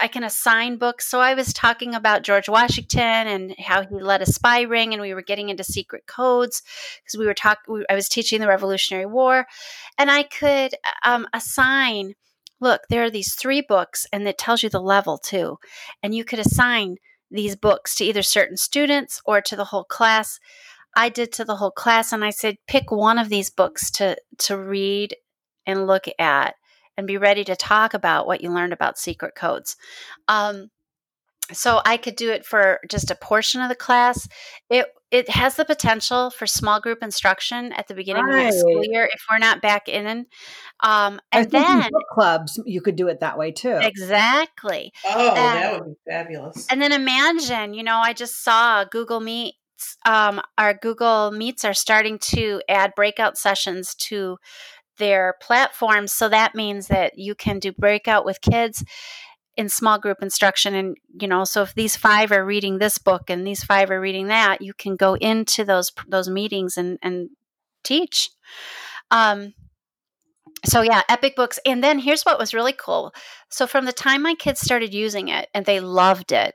I 0.00 0.08
can 0.08 0.24
assign 0.24 0.76
books. 0.76 1.08
So 1.08 1.20
I 1.20 1.34
was 1.34 1.52
talking 1.52 1.94
about 1.94 2.22
George 2.22 2.48
Washington 2.48 3.00
and 3.00 3.54
how 3.58 3.82
he 3.82 3.94
led 3.94 4.22
a 4.22 4.26
spy 4.26 4.62
ring, 4.62 4.92
and 4.92 5.02
we 5.02 5.14
were 5.14 5.22
getting 5.22 5.48
into 5.48 5.64
secret 5.64 6.06
codes 6.06 6.62
because 7.02 7.18
we 7.18 7.26
were 7.26 7.34
talking. 7.34 7.84
I 7.88 7.94
was 7.94 8.08
teaching 8.08 8.40
the 8.40 8.48
Revolutionary 8.48 9.06
War, 9.06 9.46
and 9.98 10.10
I 10.10 10.24
could 10.24 10.74
um, 11.04 11.26
assign. 11.32 12.14
Look, 12.60 12.82
there 12.88 13.02
are 13.02 13.10
these 13.10 13.34
three 13.34 13.60
books, 13.60 14.06
and 14.12 14.26
it 14.28 14.38
tells 14.38 14.62
you 14.62 14.68
the 14.68 14.80
level 14.80 15.18
too, 15.18 15.58
and 16.02 16.14
you 16.14 16.24
could 16.24 16.38
assign 16.38 16.96
these 17.28 17.56
books 17.56 17.96
to 17.96 18.04
either 18.04 18.22
certain 18.22 18.56
students 18.56 19.20
or 19.24 19.40
to 19.40 19.56
the 19.56 19.64
whole 19.64 19.84
class. 19.84 20.38
I 20.94 21.08
did 21.08 21.32
to 21.32 21.44
the 21.44 21.56
whole 21.56 21.70
class, 21.72 22.12
and 22.12 22.24
I 22.24 22.30
said, 22.30 22.58
pick 22.68 22.92
one 22.92 23.18
of 23.18 23.30
these 23.30 23.50
books 23.50 23.90
to 23.92 24.16
to 24.38 24.56
read 24.56 25.16
and 25.66 25.86
look 25.86 26.04
at 26.18 26.54
and 27.02 27.06
be 27.08 27.18
ready 27.18 27.42
to 27.44 27.56
talk 27.56 27.94
about 27.94 28.28
what 28.28 28.40
you 28.42 28.50
learned 28.52 28.72
about 28.72 28.96
secret 28.96 29.34
codes. 29.34 29.76
Um, 30.28 30.70
so 31.52 31.80
I 31.84 31.96
could 31.96 32.14
do 32.14 32.30
it 32.30 32.46
for 32.46 32.78
just 32.88 33.10
a 33.10 33.16
portion 33.16 33.60
of 33.60 33.68
the 33.68 33.74
class. 33.74 34.28
It 34.70 34.86
it 35.10 35.28
has 35.28 35.56
the 35.56 35.64
potential 35.64 36.30
for 36.30 36.46
small 36.46 36.80
group 36.80 37.02
instruction 37.02 37.72
at 37.72 37.88
the 37.88 37.94
beginning 37.94 38.24
right. 38.24 38.46
of 38.46 38.52
the 38.52 38.58
school 38.58 38.82
year 38.84 39.10
if 39.12 39.20
we're 39.30 39.38
not 39.38 39.60
back 39.60 39.88
in. 39.88 40.26
Um, 40.80 41.20
and 41.32 41.50
then 41.50 41.90
book 41.90 42.04
clubs, 42.12 42.58
you 42.64 42.80
could 42.80 42.96
do 42.96 43.08
it 43.08 43.20
that 43.20 43.36
way 43.36 43.50
too. 43.50 43.78
Exactly. 43.82 44.92
Oh, 45.04 45.28
and, 45.28 45.36
that 45.36 45.80
would 45.80 45.88
be 45.90 46.10
fabulous. 46.10 46.66
And 46.70 46.80
then 46.80 46.92
imagine, 46.92 47.74
you 47.74 47.82
know, 47.82 47.98
I 47.98 48.14
just 48.14 48.42
saw 48.42 48.84
Google 48.84 49.20
Meet. 49.20 49.56
Um, 50.06 50.40
our 50.56 50.72
Google 50.72 51.32
Meets 51.32 51.64
are 51.64 51.74
starting 51.74 52.18
to 52.20 52.62
add 52.68 52.92
breakout 52.94 53.36
sessions 53.36 53.94
to 53.96 54.38
their 55.02 55.34
platforms. 55.42 56.12
So 56.12 56.28
that 56.28 56.54
means 56.54 56.86
that 56.86 57.18
you 57.18 57.34
can 57.34 57.58
do 57.58 57.72
breakout 57.72 58.24
with 58.24 58.40
kids 58.40 58.84
in 59.56 59.68
small 59.68 59.98
group 59.98 60.18
instruction 60.22 60.74
and 60.74 60.96
you 61.20 61.28
know 61.28 61.44
so 61.44 61.60
if 61.60 61.74
these 61.74 61.94
five 61.94 62.32
are 62.32 62.42
reading 62.42 62.78
this 62.78 62.96
book 62.96 63.28
and 63.28 63.46
these 63.46 63.62
five 63.62 63.90
are 63.90 64.00
reading 64.00 64.28
that 64.28 64.62
you 64.62 64.72
can 64.72 64.96
go 64.96 65.12
into 65.16 65.62
those 65.62 65.92
those 66.08 66.26
meetings 66.26 66.78
and 66.78 66.98
and 67.02 67.28
teach 67.84 68.30
um 69.10 69.52
so 70.64 70.80
yeah 70.80 71.02
epic 71.10 71.36
books 71.36 71.58
and 71.66 71.84
then 71.84 71.98
here's 71.98 72.22
what 72.22 72.38
was 72.38 72.54
really 72.54 72.72
cool 72.72 73.12
so 73.50 73.66
from 73.66 73.84
the 73.84 73.92
time 73.92 74.22
my 74.22 74.34
kids 74.34 74.58
started 74.58 74.94
using 74.94 75.28
it 75.28 75.50
and 75.52 75.66
they 75.66 75.80
loved 75.80 76.32
it 76.32 76.54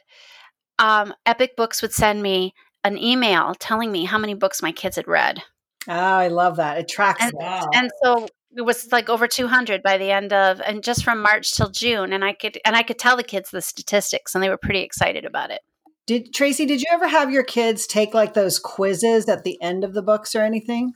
um, 0.80 1.14
epic 1.24 1.56
books 1.56 1.84
would 1.84 1.94
send 1.94 2.24
me 2.24 2.52
an 2.84 2.98
email 2.98 3.54
telling 3.60 3.92
me 3.92 4.06
how 4.06 4.18
many 4.18 4.34
books 4.34 4.64
my 4.64 4.72
kids 4.72 4.96
had 4.96 5.08
read 5.08 5.44
Oh, 5.88 5.94
I 5.94 6.28
love 6.28 6.58
that. 6.58 6.78
It 6.78 6.88
tracks. 6.88 7.24
And, 7.24 7.34
wow. 7.34 7.70
and 7.74 7.90
so 8.04 8.28
it 8.58 8.66
was 8.66 8.92
like 8.92 9.08
over 9.08 9.28
200 9.28 9.84
by 9.84 9.98
the 10.00 10.10
end 10.10 10.34
of 10.34 10.60
and 10.62 10.84
just 10.84 11.04
from 11.04 11.22
March 11.22 11.52
till 11.52 11.70
June 11.70 12.12
and 12.12 12.26
I 12.26 12.34
could 12.34 12.58
and 12.66 12.76
I 12.76 12.82
could 12.82 12.98
tell 12.98 13.16
the 13.16 13.24
kids 13.24 13.52
the 13.52 13.62
statistics 13.62 14.34
and 14.34 14.44
they 14.44 14.50
were 14.50 14.58
pretty 14.58 14.82
excited 14.82 15.26
about 15.26 15.52
it. 15.52 15.62
Did 16.08 16.34
Tracy, 16.34 16.66
did 16.66 16.82
you 16.82 16.88
ever 16.92 17.08
have 17.08 17.32
your 17.32 17.44
kids 17.44 17.86
take 17.86 18.14
like 18.14 18.34
those 18.34 18.58
quizzes 18.58 19.30
at 19.30 19.44
the 19.44 19.62
end 19.62 19.84
of 19.84 19.94
the 19.94 20.02
books 20.02 20.36
or 20.36 20.42
anything? 20.42 20.94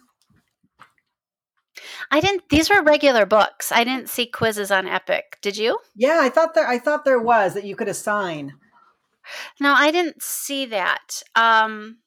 I 2.09 2.19
didn't 2.19 2.49
these 2.49 2.69
were 2.69 2.81
regular 2.81 3.27
books. 3.27 3.71
I 3.71 3.83
didn't 3.83 4.09
see 4.09 4.25
quizzes 4.25 4.71
on 4.71 4.87
Epic. 4.87 5.37
Did 5.43 5.55
you? 5.55 5.77
Yeah, 5.95 6.19
I 6.19 6.29
thought 6.29 6.55
there 6.55 6.67
I 6.67 6.79
thought 6.79 7.05
there 7.05 7.19
was 7.21 7.53
that 7.53 7.63
you 7.63 7.75
could 7.75 7.87
assign. 7.87 8.53
No, 9.59 9.73
I 9.77 9.91
didn't 9.91 10.23
see 10.23 10.65
that. 10.65 11.21
Um 11.35 11.97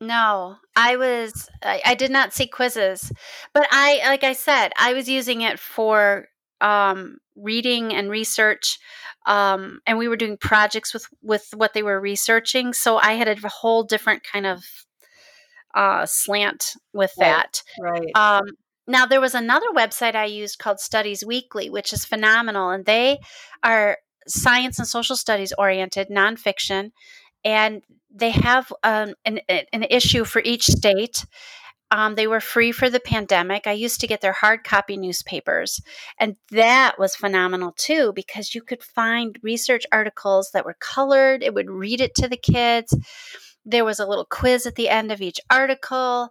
no, 0.00 0.56
I 0.74 0.96
was 0.96 1.48
I, 1.62 1.82
I, 1.84 1.94
did 1.94 2.10
not 2.10 2.32
see 2.32 2.46
quizzes, 2.46 3.12
but 3.52 3.66
I 3.70 4.00
like 4.06 4.24
I 4.24 4.32
said 4.32 4.72
I 4.78 4.94
was 4.94 5.08
using 5.08 5.42
it 5.42 5.58
for 5.58 6.26
um, 6.60 7.18
reading 7.36 7.92
and 7.94 8.10
research, 8.10 8.78
um, 9.26 9.80
and 9.86 9.98
we 9.98 10.08
were 10.08 10.16
doing 10.16 10.38
projects 10.38 10.94
with 10.94 11.06
with 11.22 11.48
what 11.54 11.74
they 11.74 11.82
were 11.82 12.00
researching. 12.00 12.72
So 12.72 12.96
I 12.96 13.12
had 13.12 13.28
a 13.28 13.48
whole 13.48 13.82
different 13.82 14.22
kind 14.24 14.46
of 14.46 14.64
uh, 15.74 16.06
slant 16.06 16.72
with 16.94 17.12
that. 17.18 17.62
Right. 17.78 18.06
right. 18.14 18.38
Um, 18.40 18.46
now 18.86 19.04
there 19.06 19.20
was 19.20 19.34
another 19.34 19.68
website 19.74 20.14
I 20.14 20.24
used 20.24 20.58
called 20.58 20.80
Studies 20.80 21.24
Weekly, 21.24 21.68
which 21.68 21.92
is 21.92 22.06
phenomenal, 22.06 22.70
and 22.70 22.86
they 22.86 23.18
are 23.62 23.98
science 24.26 24.78
and 24.78 24.88
social 24.88 25.16
studies 25.16 25.52
oriented 25.58 26.08
nonfiction 26.08 26.90
and 27.44 27.82
they 28.12 28.30
have 28.30 28.72
um, 28.82 29.14
an, 29.24 29.40
an 29.48 29.84
issue 29.84 30.24
for 30.24 30.42
each 30.44 30.66
state. 30.66 31.24
Um, 31.92 32.14
they 32.14 32.28
were 32.28 32.40
free 32.40 32.70
for 32.70 32.88
the 32.88 33.00
pandemic. 33.00 33.66
I 33.66 33.72
used 33.72 34.00
to 34.00 34.06
get 34.06 34.20
their 34.20 34.32
hard 34.32 34.62
copy 34.62 34.96
newspapers, 34.96 35.80
and 36.18 36.36
that 36.50 36.98
was 36.98 37.16
phenomenal 37.16 37.72
too 37.76 38.12
because 38.14 38.54
you 38.54 38.62
could 38.62 38.82
find 38.82 39.38
research 39.42 39.84
articles 39.90 40.50
that 40.52 40.64
were 40.64 40.76
colored. 40.78 41.42
It 41.42 41.52
would 41.52 41.70
read 41.70 42.00
it 42.00 42.14
to 42.16 42.28
the 42.28 42.36
kids. 42.36 42.96
There 43.64 43.84
was 43.84 43.98
a 43.98 44.06
little 44.06 44.24
quiz 44.24 44.66
at 44.66 44.76
the 44.76 44.88
end 44.88 45.10
of 45.10 45.20
each 45.20 45.40
article. 45.50 46.30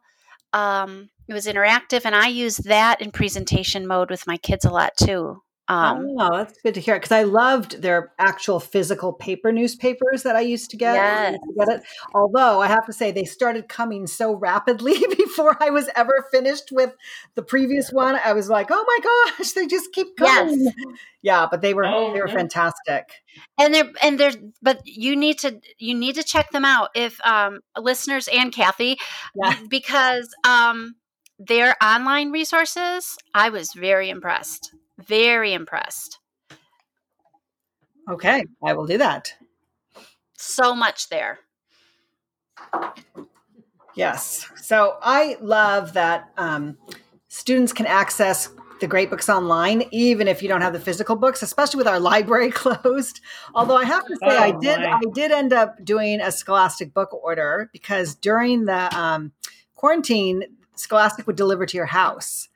Um, 0.54 1.10
it 1.28 1.34
was 1.34 1.46
interactive, 1.46 2.06
and 2.06 2.16
I 2.16 2.28
use 2.28 2.58
that 2.58 3.02
in 3.02 3.12
presentation 3.12 3.86
mode 3.86 4.10
with 4.10 4.26
my 4.28 4.38
kids 4.38 4.66
a 4.66 4.72
lot 4.72 4.94
too. 4.98 5.42
Um, 5.70 6.16
oh, 6.18 6.38
that's 6.38 6.60
good 6.62 6.74
to 6.74 6.82
hear. 6.82 6.96
Because 6.96 7.12
I 7.12 7.24
loved 7.24 7.84
their 7.84 8.12
actual 8.18 8.60
physical 8.60 9.14
paper 9.14 9.52
newspapers 9.52 10.24
that 10.24 10.36
I 10.36 10.42
used 10.42 10.72
to 10.72 10.78
get. 10.78 10.96
Yes. 10.96 11.34
To 11.34 11.54
get 11.58 11.78
it. 11.78 11.84
Although 12.16 12.60
I 12.60 12.68
have 12.68 12.88
to 12.88 12.94
say, 12.94 13.12
they 13.12 13.24
started 13.24 13.70
coming 13.70 14.08
so 14.08 14.34
rapidly 14.34 14.98
before 15.18 15.56
I 15.62 15.70
was 15.70 15.88
ever 15.96 16.26
finished 16.32 16.72
with 16.72 16.96
the 17.36 17.44
previous 17.44 17.92
one. 17.92 18.16
I 18.16 18.34
was 18.34 18.50
like, 18.50 18.70
oh 18.72 18.84
my 18.86 19.36
gosh, 19.38 19.52
they 19.52 19.68
just 19.68 19.94
keep 19.94 20.18
coming. 20.18 20.66
Yes. 20.66 20.74
Yeah, 21.22 21.48
but 21.50 21.62
they 21.62 21.76
were 21.76 21.86
oh, 21.86 22.14
they 22.14 22.20
were 22.20 22.28
fantastic. 22.28 23.12
And 23.60 23.74
they're 23.74 23.92
and 24.02 24.20
they're 24.20 24.34
but 24.62 24.82
you 24.86 25.16
need 25.16 25.38
to 25.40 25.62
you 25.78 25.94
need 25.94 26.16
to 26.16 26.24
check 26.24 26.50
them 26.52 26.66
out 26.66 26.90
if 26.96 27.24
um 27.26 27.60
listeners 27.78 28.28
and 28.34 28.52
Kathy 28.52 28.98
yeah. 29.36 29.56
because 29.70 30.34
um 30.48 30.96
their 31.38 31.76
online 31.82 32.32
resources, 32.32 33.18
I 33.34 33.50
was 33.50 33.74
very 33.74 34.10
impressed. 34.10 34.74
Very 35.06 35.54
impressed. 35.54 36.20
Okay, 38.10 38.44
I 38.64 38.74
will 38.74 38.86
do 38.86 38.98
that. 38.98 39.34
So 40.38 40.76
much 40.76 41.10
there. 41.10 41.40
Yes. 43.96 44.48
So 44.56 44.98
I 45.02 45.38
love 45.42 45.94
that 45.94 46.32
um, 46.38 46.78
students 47.28 47.74
can 47.74 47.86
access 47.86 48.50
the 48.80 48.88
great 48.88 49.10
books 49.10 49.30
online, 49.30 49.84
even 49.92 50.28
if 50.28 50.42
you 50.42 50.48
don't 50.48 50.62
have 50.62 50.74
the 50.74 50.80
physical 50.80 51.16
books, 51.16 51.42
especially 51.42 51.78
with 51.78 51.88
our 51.88 52.00
library 52.00 52.52
closed. 52.64 53.22
Although 53.54 53.78
I 53.78 53.86
have 53.86 54.06
to 54.06 54.16
say, 54.16 54.28
oh, 54.28 54.38
I 54.38 54.52
did 54.52 54.80
my. 54.80 54.92
I 54.92 55.02
did 55.14 55.32
end 55.32 55.54
up 55.54 55.84
doing 55.84 56.22
a 56.22 56.32
Scholastic 56.32 56.94
book 56.94 57.14
order 57.14 57.70
because 57.72 58.16
during 58.16 58.66
the 58.66 58.98
um, 58.98 59.32
quarantine, 59.76 60.44
Scholastic 60.76 61.28
would 61.28 61.36
deliver 61.36 61.66
to 61.66 61.78
your 61.78 61.86
house. 61.86 62.49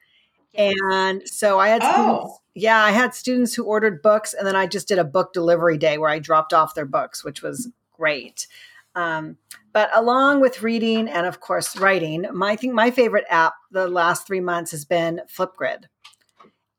And 0.55 1.27
so 1.27 1.59
I 1.59 1.69
had 1.69 1.81
oh. 1.83 1.91
students, 1.91 2.39
yeah, 2.55 2.83
I 2.83 2.91
had 2.91 3.15
students 3.15 3.53
who 3.53 3.63
ordered 3.63 4.01
books, 4.01 4.33
and 4.33 4.45
then 4.45 4.55
I 4.55 4.67
just 4.67 4.87
did 4.87 4.99
a 4.99 5.03
book 5.03 5.33
delivery 5.33 5.77
day 5.77 5.97
where 5.97 6.09
I 6.09 6.19
dropped 6.19 6.53
off 6.53 6.75
their 6.75 6.85
books, 6.85 7.23
which 7.23 7.41
was 7.41 7.69
great. 7.91 8.47
Um, 8.95 9.37
but 9.71 9.89
along 9.95 10.41
with 10.41 10.61
reading 10.61 11.09
and 11.09 11.25
of 11.25 11.39
course 11.39 11.75
writing, 11.77 12.27
my 12.31 12.51
I 12.51 12.55
think 12.55 12.73
my 12.73 12.91
favorite 12.91 13.25
app 13.29 13.53
the 13.71 13.87
last 13.87 14.27
three 14.27 14.39
months 14.39 14.71
has 14.71 14.85
been 14.85 15.21
Flipgrid. 15.35 15.85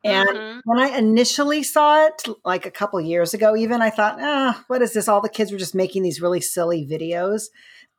And 0.04 0.28
mm-hmm. 0.28 0.58
when 0.64 0.78
I 0.78 0.96
initially 0.96 1.62
saw 1.62 2.06
it, 2.06 2.28
like 2.44 2.66
a 2.66 2.70
couple 2.70 3.00
years 3.00 3.32
ago, 3.32 3.56
even 3.56 3.80
I 3.80 3.90
thought, 3.90 4.18
ah, 4.20 4.62
what 4.68 4.82
is 4.82 4.92
this? 4.92 5.08
All 5.08 5.22
the 5.22 5.30
kids 5.30 5.50
were 5.50 5.58
just 5.58 5.74
making 5.74 6.02
these 6.02 6.20
really 6.20 6.42
silly 6.42 6.86
videos, 6.86 7.44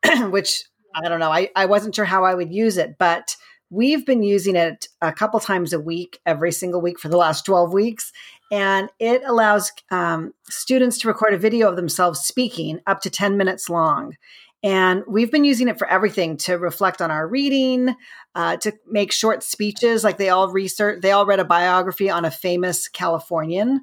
which 0.29 0.63
I 0.95 1.09
don't 1.09 1.19
know. 1.19 1.31
I, 1.31 1.49
I 1.55 1.65
wasn't 1.65 1.95
sure 1.95 2.05
how 2.05 2.23
I 2.23 2.35
would 2.35 2.53
use 2.53 2.77
it, 2.77 2.97
but 2.97 3.35
we've 3.75 4.05
been 4.05 4.23
using 4.23 4.55
it 4.55 4.87
a 5.01 5.11
couple 5.11 5.39
times 5.39 5.73
a 5.73 5.79
week, 5.79 6.19
every 6.25 6.51
single 6.51 6.81
week 6.81 6.97
for 6.97 7.09
the 7.09 7.17
last 7.17 7.45
12 7.45 7.73
weeks. 7.73 8.13
And 8.51 8.89
it 8.99 9.21
allows 9.25 9.71
um, 9.91 10.33
students 10.49 10.97
to 10.99 11.09
record 11.09 11.33
a 11.33 11.37
video 11.37 11.69
of 11.69 11.75
themselves 11.75 12.21
speaking 12.21 12.79
up 12.87 13.01
to 13.01 13.09
10 13.09 13.35
minutes 13.35 13.69
long. 13.69 14.15
And 14.63 15.03
we've 15.07 15.31
been 15.31 15.43
using 15.43 15.67
it 15.67 15.77
for 15.77 15.87
everything 15.87 16.37
to 16.37 16.57
reflect 16.57 17.01
on 17.01 17.11
our 17.11 17.27
reading, 17.27 17.95
uh, 18.33 18.57
to 18.57 18.73
make 18.89 19.11
short 19.11 19.43
speeches. 19.43 20.03
Like 20.03 20.17
they 20.17 20.29
all 20.29 20.49
research, 20.49 21.01
they 21.01 21.11
all 21.11 21.25
read 21.25 21.39
a 21.39 21.45
biography 21.45 22.09
on 22.09 22.23
a 22.23 22.31
famous 22.31 22.87
Californian. 22.87 23.81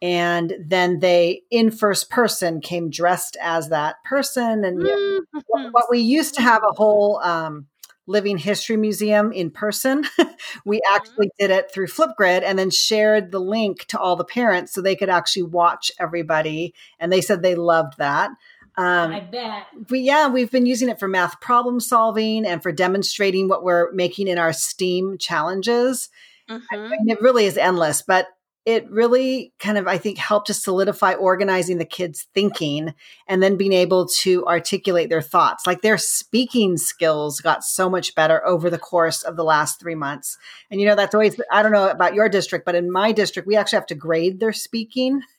And 0.00 0.54
then 0.58 1.00
they, 1.00 1.42
in 1.50 1.70
first 1.70 2.10
person, 2.10 2.60
came 2.60 2.90
dressed 2.90 3.36
as 3.40 3.68
that 3.68 3.96
person. 4.04 4.64
And 4.64 4.78
mm-hmm. 4.78 5.38
what, 5.46 5.72
what, 5.72 5.86
we 5.90 6.00
used 6.00 6.34
to 6.34 6.42
have 6.42 6.62
a 6.62 6.74
whole 6.74 7.20
um, 7.20 7.66
living 8.06 8.38
history 8.38 8.76
museum 8.76 9.32
in 9.32 9.50
person, 9.50 10.04
we 10.64 10.76
mm-hmm. 10.78 10.94
actually 10.94 11.30
did 11.38 11.50
it 11.50 11.70
through 11.72 11.86
Flipgrid 11.86 12.42
and 12.42 12.58
then 12.58 12.70
shared 12.70 13.30
the 13.30 13.40
link 13.40 13.86
to 13.86 13.98
all 13.98 14.16
the 14.16 14.24
parents 14.24 14.72
so 14.72 14.80
they 14.80 14.96
could 14.96 15.08
actually 15.08 15.44
watch 15.44 15.90
everybody. 15.98 16.74
And 17.00 17.12
they 17.12 17.20
said 17.20 17.42
they 17.42 17.54
loved 17.54 17.98
that. 17.98 18.30
Um, 18.76 19.12
I 19.12 19.20
bet. 19.20 19.66
We, 19.88 20.00
yeah, 20.00 20.28
we've 20.28 20.50
been 20.50 20.66
using 20.66 20.88
it 20.88 20.98
for 20.98 21.06
math 21.06 21.40
problem 21.40 21.78
solving 21.78 22.44
and 22.44 22.62
for 22.62 22.72
demonstrating 22.72 23.48
what 23.48 23.62
we're 23.62 23.92
making 23.92 24.26
in 24.26 24.38
our 24.38 24.52
STEAM 24.52 25.18
challenges. 25.18 26.10
Mm-hmm. 26.50 26.74
I 26.74 26.88
mean, 26.88 27.08
it 27.08 27.22
really 27.22 27.46
is 27.46 27.56
endless, 27.56 28.02
but 28.02 28.26
it 28.66 28.90
really 28.90 29.52
kind 29.58 29.76
of, 29.76 29.86
I 29.86 29.98
think, 29.98 30.16
helped 30.16 30.46
to 30.46 30.54
solidify 30.54 31.14
organizing 31.14 31.76
the 31.76 31.84
kids' 31.84 32.26
thinking 32.34 32.94
and 33.26 33.42
then 33.42 33.56
being 33.56 33.74
able 33.74 34.06
to 34.20 34.46
articulate 34.46 35.10
their 35.10 35.20
thoughts. 35.20 35.66
Like 35.66 35.82
their 35.82 35.98
speaking 35.98 36.78
skills 36.78 37.40
got 37.40 37.62
so 37.62 37.90
much 37.90 38.14
better 38.14 38.44
over 38.46 38.70
the 38.70 38.78
course 38.78 39.22
of 39.22 39.36
the 39.36 39.44
last 39.44 39.78
three 39.78 39.94
months. 39.94 40.38
And, 40.70 40.80
you 40.80 40.86
know, 40.86 40.96
that's 40.96 41.14
always, 41.14 41.38
I 41.52 41.62
don't 41.62 41.72
know 41.72 41.88
about 41.88 42.14
your 42.14 42.28
district, 42.30 42.64
but 42.64 42.74
in 42.74 42.90
my 42.90 43.12
district, 43.12 43.46
we 43.46 43.56
actually 43.56 43.76
have 43.76 43.86
to 43.86 43.94
grade 43.94 44.40
their 44.40 44.52
speaking. 44.52 45.22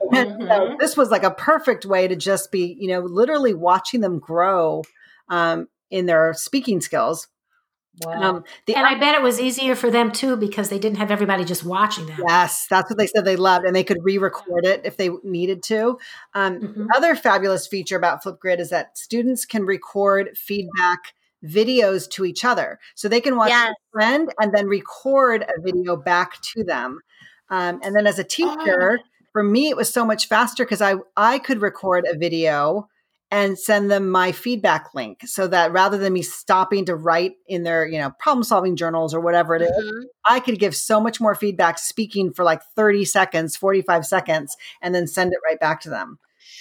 Mm-hmm. 0.00 0.46
So 0.46 0.76
this 0.78 0.96
was 0.96 1.10
like 1.10 1.24
a 1.24 1.32
perfect 1.32 1.84
way 1.84 2.08
to 2.08 2.16
just 2.16 2.50
be, 2.50 2.74
you 2.78 2.88
know, 2.88 3.00
literally 3.00 3.52
watching 3.52 4.00
them 4.00 4.18
grow 4.18 4.82
um, 5.28 5.68
in 5.90 6.06
their 6.06 6.32
speaking 6.32 6.80
skills. 6.80 7.28
Wow. 8.02 8.22
Um, 8.22 8.44
the, 8.66 8.76
and 8.76 8.86
I 8.86 8.98
bet 8.98 9.14
it 9.14 9.22
was 9.22 9.40
easier 9.40 9.74
for 9.74 9.90
them 9.90 10.10
too 10.12 10.36
because 10.36 10.68
they 10.68 10.78
didn't 10.78 10.98
have 10.98 11.10
everybody 11.10 11.44
just 11.44 11.64
watching 11.64 12.06
them. 12.06 12.20
Yes, 12.26 12.66
that's 12.70 12.90
what 12.90 12.98
they 12.98 13.06
said 13.06 13.24
they 13.24 13.36
loved, 13.36 13.66
and 13.66 13.74
they 13.74 13.84
could 13.84 13.98
re-record 14.02 14.64
it 14.64 14.82
if 14.84 14.96
they 14.96 15.10
needed 15.22 15.62
to. 15.64 15.98
Um, 16.34 16.60
mm-hmm. 16.60 16.86
Other 16.94 17.14
fabulous 17.14 17.66
feature 17.66 17.96
about 17.96 18.22
Flipgrid 18.22 18.58
is 18.58 18.70
that 18.70 18.96
students 18.96 19.44
can 19.44 19.64
record 19.64 20.36
feedback 20.36 21.14
videos 21.44 22.08
to 22.10 22.24
each 22.24 22.44
other, 22.44 22.78
so 22.94 23.08
they 23.08 23.20
can 23.20 23.36
watch 23.36 23.50
yes. 23.50 23.70
a 23.70 23.92
friend 23.92 24.32
and 24.38 24.54
then 24.54 24.66
record 24.66 25.42
a 25.42 25.60
video 25.60 25.96
back 25.96 26.40
to 26.42 26.64
them. 26.64 27.00
Um, 27.50 27.80
and 27.82 27.94
then 27.96 28.06
as 28.06 28.18
a 28.18 28.24
teacher, 28.24 28.98
oh 29.00 29.04
for 29.32 29.42
me 29.42 29.68
it 29.68 29.76
was 29.76 29.92
so 29.92 30.04
much 30.04 30.26
faster 30.26 30.64
because 30.64 30.82
i 30.82 30.94
i 31.16 31.38
could 31.38 31.62
record 31.62 32.04
a 32.10 32.18
video 32.18 32.88
and 33.30 33.58
send 33.58 33.90
them 33.90 34.08
my 34.08 34.32
feedback 34.32 34.94
link 34.94 35.20
so 35.24 35.46
that 35.46 35.72
rather 35.72 35.98
than 35.98 36.12
me 36.12 36.22
stopping 36.22 36.84
to 36.84 36.94
write 36.94 37.32
in 37.46 37.62
their 37.62 37.86
you 37.86 37.98
know 37.98 38.10
problem 38.18 38.44
solving 38.44 38.76
journals 38.76 39.14
or 39.14 39.20
whatever 39.20 39.54
it 39.54 39.62
is, 39.62 39.70
mm-hmm. 39.70 40.04
i 40.26 40.40
could 40.40 40.58
give 40.58 40.74
so 40.74 41.00
much 41.00 41.20
more 41.20 41.34
feedback 41.34 41.78
speaking 41.78 42.32
for 42.32 42.44
like 42.44 42.62
30 42.76 43.04
seconds 43.04 43.56
45 43.56 44.06
seconds 44.06 44.56
and 44.82 44.94
then 44.94 45.06
send 45.06 45.32
it 45.32 45.38
right 45.48 45.60
back 45.60 45.80
to 45.80 45.90
them 45.90 46.18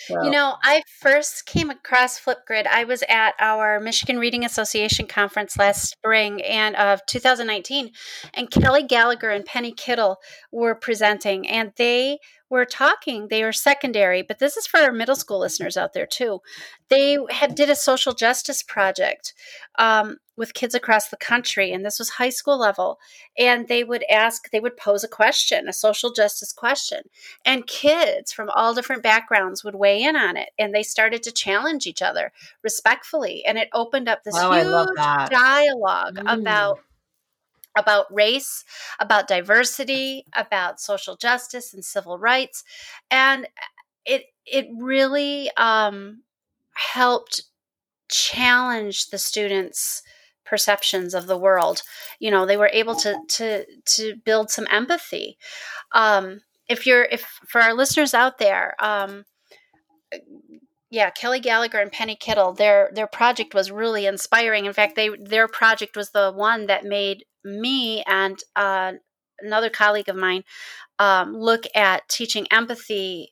so. 0.09 0.23
You 0.23 0.31
know, 0.31 0.55
I 0.63 0.81
first 1.01 1.45
came 1.45 1.69
across 1.69 2.19
Flipgrid. 2.19 2.65
I 2.65 2.83
was 2.83 3.03
at 3.07 3.35
our 3.39 3.79
Michigan 3.79 4.17
Reading 4.17 4.43
Association 4.43 5.05
conference 5.05 5.57
last 5.57 5.87
spring 5.87 6.41
and 6.41 6.75
of 6.75 7.05
2019, 7.05 7.91
and 8.33 8.49
Kelly 8.49 8.83
Gallagher 8.83 9.29
and 9.29 9.45
Penny 9.45 9.71
Kittle 9.71 10.17
were 10.51 10.73
presenting, 10.73 11.47
and 11.47 11.73
they 11.77 12.19
were 12.49 12.65
talking. 12.65 13.27
They 13.27 13.43
were 13.43 13.53
secondary, 13.53 14.21
but 14.21 14.39
this 14.39 14.57
is 14.57 14.65
for 14.65 14.79
our 14.79 14.91
middle 14.91 15.15
school 15.15 15.39
listeners 15.39 15.77
out 15.77 15.93
there 15.93 16.07
too. 16.07 16.41
They 16.89 17.17
had 17.29 17.55
did 17.55 17.69
a 17.69 17.75
social 17.75 18.13
justice 18.13 18.63
project 18.63 19.33
um, 19.77 20.17
with 20.35 20.53
kids 20.53 20.73
across 20.73 21.09
the 21.09 21.17
country, 21.17 21.71
and 21.71 21.85
this 21.85 21.99
was 21.99 22.09
high 22.09 22.29
school 22.29 22.57
level. 22.57 22.99
And 23.37 23.67
they 23.67 23.83
would 23.83 24.03
ask, 24.09 24.49
they 24.49 24.59
would 24.59 24.77
pose 24.77 25.03
a 25.03 25.07
question, 25.07 25.67
a 25.67 25.73
social 25.73 26.11
justice 26.11 26.51
question, 26.51 27.03
and 27.45 27.67
kids 27.67 28.33
from 28.33 28.49
all 28.49 28.73
different 28.73 29.03
backgrounds 29.03 29.63
would 29.63 29.75
weigh 29.75 30.01
in 30.01 30.15
on 30.15 30.35
it, 30.35 30.49
and 30.57 30.73
they 30.73 30.83
started 30.83 31.21
to 31.23 31.31
challenge 31.31 31.85
each 31.85 32.01
other 32.01 32.31
respectfully, 32.63 33.45
and 33.45 33.57
it 33.57 33.69
opened 33.73 34.09
up 34.09 34.23
this 34.23 34.35
oh, 34.37 34.51
huge 34.51 34.95
dialogue 35.29 36.15
mm. 36.15 36.39
about 36.39 36.79
about 37.77 38.13
race, 38.13 38.63
about 38.99 39.27
diversity, 39.27 40.25
about 40.35 40.79
social 40.79 41.15
justice 41.15 41.73
and 41.73 41.83
civil 41.85 42.17
rights, 42.17 42.63
and 43.09 43.47
it 44.05 44.25
it 44.45 44.67
really 44.77 45.49
um, 45.57 46.23
helped 46.73 47.43
challenge 48.09 49.09
the 49.09 49.17
students' 49.17 50.01
perceptions 50.45 51.13
of 51.13 51.27
the 51.27 51.37
world. 51.37 51.83
You 52.19 52.31
know, 52.31 52.45
they 52.45 52.57
were 52.57 52.71
able 52.73 52.95
to 52.95 53.15
to 53.29 53.65
to 53.97 54.15
build 54.25 54.49
some 54.49 54.67
empathy. 54.71 55.37
Um, 55.93 56.41
if 56.67 56.85
you're 56.85 57.03
if 57.05 57.39
for 57.47 57.61
our 57.61 57.73
listeners 57.73 58.13
out 58.13 58.37
there. 58.39 58.75
Um, 58.79 59.25
yeah, 60.91 61.11
Kelly 61.11 61.39
Gallagher 61.39 61.79
and 61.79 61.91
Penny 61.91 62.15
Kittle, 62.15 62.53
their 62.53 62.89
their 62.93 63.07
project 63.07 63.53
was 63.53 63.71
really 63.71 64.05
inspiring. 64.05 64.65
In 64.65 64.73
fact, 64.73 64.95
they 64.95 65.09
their 65.19 65.47
project 65.47 65.95
was 65.95 66.11
the 66.11 66.31
one 66.31 66.65
that 66.67 66.83
made 66.83 67.25
me 67.43 68.03
and 68.07 68.39
uh, 68.55 68.93
another 69.39 69.69
colleague 69.69 70.09
of 70.09 70.15
mine 70.15 70.43
um, 70.97 71.33
look 71.33 71.63
at 71.75 72.07
teaching 72.09 72.47
empathy 72.51 73.29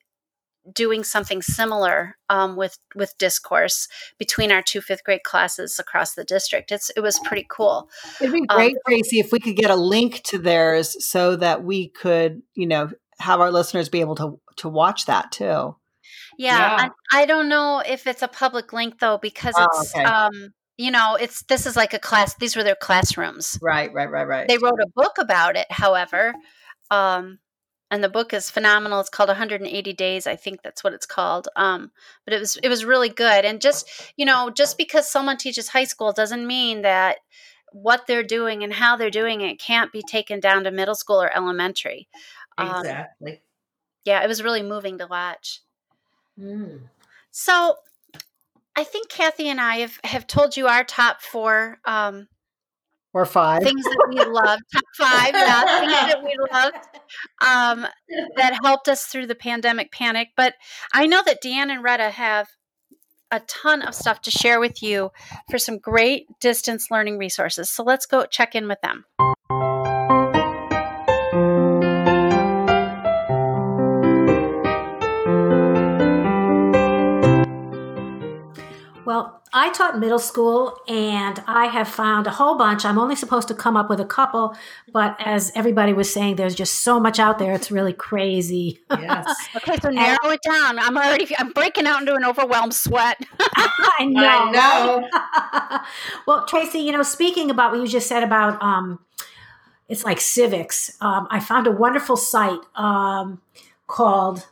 doing 0.73 1.03
something 1.03 1.41
similar 1.41 2.17
um, 2.29 2.55
with 2.55 2.77
with 2.95 3.17
discourse 3.17 3.87
between 4.19 4.51
our 4.51 4.61
two 4.61 4.81
fifth 4.81 5.03
grade 5.03 5.23
classes 5.23 5.79
across 5.79 6.13
the 6.13 6.23
district. 6.23 6.71
It's 6.71 6.91
it 6.95 6.99
was 6.99 7.19
pretty 7.19 7.47
cool. 7.49 7.89
It'd 8.21 8.33
be 8.33 8.45
great, 8.45 8.75
um, 8.75 8.81
Tracy, 8.87 9.19
if 9.19 9.31
we 9.31 9.39
could 9.39 9.55
get 9.55 9.71
a 9.71 9.75
link 9.75 10.21
to 10.25 10.37
theirs 10.37 10.95
so 11.05 11.35
that 11.37 11.63
we 11.63 11.89
could, 11.89 12.41
you 12.53 12.67
know, 12.67 12.91
have 13.19 13.39
our 13.39 13.51
listeners 13.51 13.89
be 13.89 14.01
able 14.01 14.15
to 14.15 14.39
to 14.57 14.69
watch 14.69 15.05
that 15.05 15.31
too. 15.31 15.75
Yeah, 16.37 16.57
yeah. 16.57 16.89
I, 17.11 17.21
I, 17.21 17.25
don't 17.25 17.49
know 17.49 17.81
if 17.85 18.05
it's 18.05 18.21
a 18.21 18.27
public 18.27 18.71
link 18.71 18.99
though 18.99 19.17
because 19.17 19.55
oh, 19.57 19.67
it's 19.73 19.95
okay. 19.95 20.03
um 20.03 20.53
you 20.77 20.91
know, 20.91 21.17
it's 21.19 21.41
this 21.43 21.65
is 21.65 21.75
like 21.75 21.93
a 21.93 21.99
class. 21.99 22.35
These 22.35 22.55
were 22.55 22.63
their 22.63 22.75
classrooms. 22.75 23.57
Right, 23.61 23.91
right, 23.91 24.09
right, 24.09 24.27
right. 24.27 24.47
They 24.47 24.59
wrote 24.59 24.79
a 24.79 24.89
book 24.95 25.17
about 25.19 25.55
it, 25.55 25.65
however. 25.71 26.35
Um, 26.91 27.39
and 27.89 28.03
the 28.03 28.09
book 28.09 28.33
is 28.33 28.49
phenomenal. 28.49 28.99
It's 28.99 29.09
called 29.09 29.29
180 29.29 29.93
Days, 29.93 30.27
I 30.27 30.35
think 30.35 30.61
that's 30.61 30.83
what 30.83 30.93
it's 30.93 31.05
called. 31.05 31.47
Um, 31.55 31.91
but 32.25 32.33
it 32.33 32.39
was 32.39 32.57
it 32.61 32.69
was 32.69 32.85
really 32.85 33.09
good. 33.09 33.43
And 33.43 33.59
just 33.59 33.89
you 34.17 34.25
know, 34.25 34.51
just 34.51 34.77
because 34.77 35.09
someone 35.09 35.37
teaches 35.37 35.69
high 35.69 35.85
school 35.85 36.11
doesn't 36.11 36.45
mean 36.45 36.83
that 36.83 37.17
what 37.71 38.05
they're 38.07 38.23
doing 38.23 38.63
and 38.63 38.73
how 38.73 38.95
they're 38.95 39.09
doing 39.09 39.41
it 39.41 39.59
can't 39.59 39.91
be 39.91 40.01
taken 40.01 40.39
down 40.39 40.63
to 40.63 40.71
middle 40.71 40.95
school 40.95 41.21
or 41.21 41.35
elementary. 41.35 42.07
Um, 42.57 42.79
exactly. 42.79 43.41
Yeah, 44.05 44.23
it 44.23 44.27
was 44.27 44.43
really 44.43 44.63
moving 44.63 44.99
to 44.99 45.07
watch. 45.07 45.61
Mm. 46.39 46.81
So, 47.31 47.75
I 48.75 48.83
think 48.83 49.09
Kathy 49.09 49.49
and 49.49 49.59
I 49.59 49.77
have 49.77 49.99
have 50.03 50.27
told 50.27 50.55
you 50.55 50.67
our 50.67 50.83
top 50.83 51.21
four 51.21 51.79
um, 51.85 52.27
or 53.13 53.25
five 53.25 53.63
things 53.63 53.83
that 53.83 54.05
we 54.09 54.23
loved. 54.23 54.61
Top 54.71 54.83
five, 54.97 55.33
yeah, 55.33 55.79
things 55.79 56.13
that 56.13 56.23
we 56.23 56.35
loved 56.51 56.75
um, 57.41 57.87
that 58.35 58.59
helped 58.63 58.87
us 58.87 59.05
through 59.05 59.25
the 59.25 59.35
pandemic 59.35 59.91
panic. 59.91 60.29
But 60.37 60.53
I 60.93 61.07
know 61.07 61.23
that 61.25 61.41
Deanne 61.43 61.71
and 61.71 61.83
Retta 61.83 62.11
have 62.11 62.47
a 63.31 63.39
ton 63.41 63.81
of 63.81 63.95
stuff 63.95 64.21
to 64.21 64.31
share 64.31 64.59
with 64.59 64.81
you 64.83 65.09
for 65.49 65.57
some 65.57 65.79
great 65.79 66.27
distance 66.39 66.87
learning 66.91 67.17
resources. 67.17 67.69
So 67.69 67.83
let's 67.83 68.05
go 68.05 68.25
check 68.25 68.55
in 68.55 68.67
with 68.67 68.79
them. 68.81 69.05
I 79.57 79.71
taught 79.71 79.97
middle 79.97 80.19
school 80.19 80.79
and 80.87 81.41
I 81.47 81.65
have 81.65 81.87
found 81.87 82.27
a 82.27 82.29
whole 82.29 82.57
bunch. 82.57 82.85
I'm 82.85 82.99
only 82.99 83.15
supposed 83.15 83.47
to 83.47 83.55
come 83.55 83.75
up 83.75 83.89
with 83.89 83.99
a 83.99 84.05
couple, 84.05 84.55
but 84.93 85.15
as 85.19 85.51
everybody 85.55 85.93
was 85.93 86.13
saying, 86.13 86.35
there's 86.35 86.53
just 86.53 86.83
so 86.83 86.99
much 86.99 87.17
out 87.17 87.39
there. 87.39 87.53
It's 87.53 87.71
really 87.71 87.93
crazy. 87.93 88.79
Yes. 88.91 89.27
okay, 89.55 89.77
so 89.81 89.89
narrow 89.89 90.17
and, 90.23 90.33
it 90.33 90.41
down. 90.47 90.77
I'm 90.77 90.95
already 90.95 91.27
I'm 91.39 91.51
breaking 91.53 91.87
out 91.87 92.01
into 92.01 92.13
an 92.13 92.23
overwhelmed 92.23 92.75
sweat. 92.75 93.19
I 93.39 94.05
know. 94.05 94.27
I 94.27 94.51
know. 94.51 95.79
well, 96.27 96.45
Tracy, 96.45 96.79
you 96.79 96.91
know, 96.91 97.01
speaking 97.01 97.49
about 97.49 97.71
what 97.71 97.81
you 97.81 97.87
just 97.87 98.07
said 98.07 98.21
about 98.21 98.61
um 98.61 98.99
it's 99.89 100.03
like 100.03 100.19
civics. 100.19 100.97
Um, 101.01 101.27
I 101.31 101.39
found 101.39 101.65
a 101.65 101.71
wonderful 101.71 102.17
site 102.17 102.59
um, 102.75 103.41
called 103.87 104.45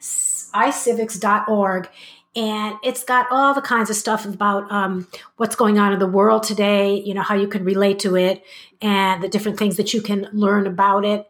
icivics.org 0.00 1.88
and 2.36 2.76
it's 2.82 3.04
got 3.04 3.26
all 3.30 3.54
the 3.54 3.60
kinds 3.60 3.90
of 3.90 3.96
stuff 3.96 4.24
about 4.24 4.70
um, 4.70 5.06
what's 5.36 5.56
going 5.56 5.78
on 5.78 5.92
in 5.92 5.98
the 5.98 6.06
world 6.06 6.42
today 6.42 7.00
you 7.00 7.14
know 7.14 7.22
how 7.22 7.34
you 7.34 7.48
can 7.48 7.64
relate 7.64 7.98
to 7.98 8.16
it 8.16 8.42
and 8.80 9.22
the 9.22 9.28
different 9.28 9.58
things 9.58 9.76
that 9.76 9.92
you 9.92 10.00
can 10.00 10.28
learn 10.32 10.66
about 10.66 11.04
it 11.04 11.28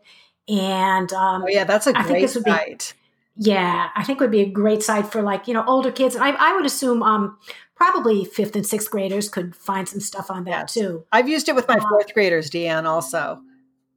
and 0.49 1.13
um, 1.13 1.43
oh 1.43 1.49
yeah 1.49 1.65
that's 1.65 1.87
a 1.87 1.93
great 1.93 2.29
site 2.29 2.95
be, 3.37 3.51
yeah 3.51 3.89
i 3.95 4.03
think 4.03 4.21
would 4.21 4.31
be 4.31 4.41
a 4.41 4.49
great 4.49 4.83
site 4.83 5.11
for 5.11 5.23
like 5.23 5.47
you 5.47 5.55
know 5.55 5.65
older 5.67 5.93
kids 5.93 6.15
and 6.15 6.25
i, 6.25 6.31
I 6.31 6.55
would 6.55 6.67
assume 6.67 7.03
um, 7.03 7.39
probably 7.75 8.25
fifth 8.25 8.57
and 8.57 8.67
sixth 8.67 8.91
graders 8.91 9.29
could 9.29 9.55
find 9.55 9.89
some 9.89 10.01
stuff 10.01 10.31
on 10.31 10.45
that 10.45 10.51
yes. 10.51 10.75
too 10.75 11.05
i've 11.13 11.29
used 11.29 11.49
it 11.49 11.55
with 11.55 11.69
my 11.69 11.77
um, 11.77 11.89
fourth 11.89 12.13
graders 12.13 12.51
deanne 12.51 12.85
also 12.85 13.41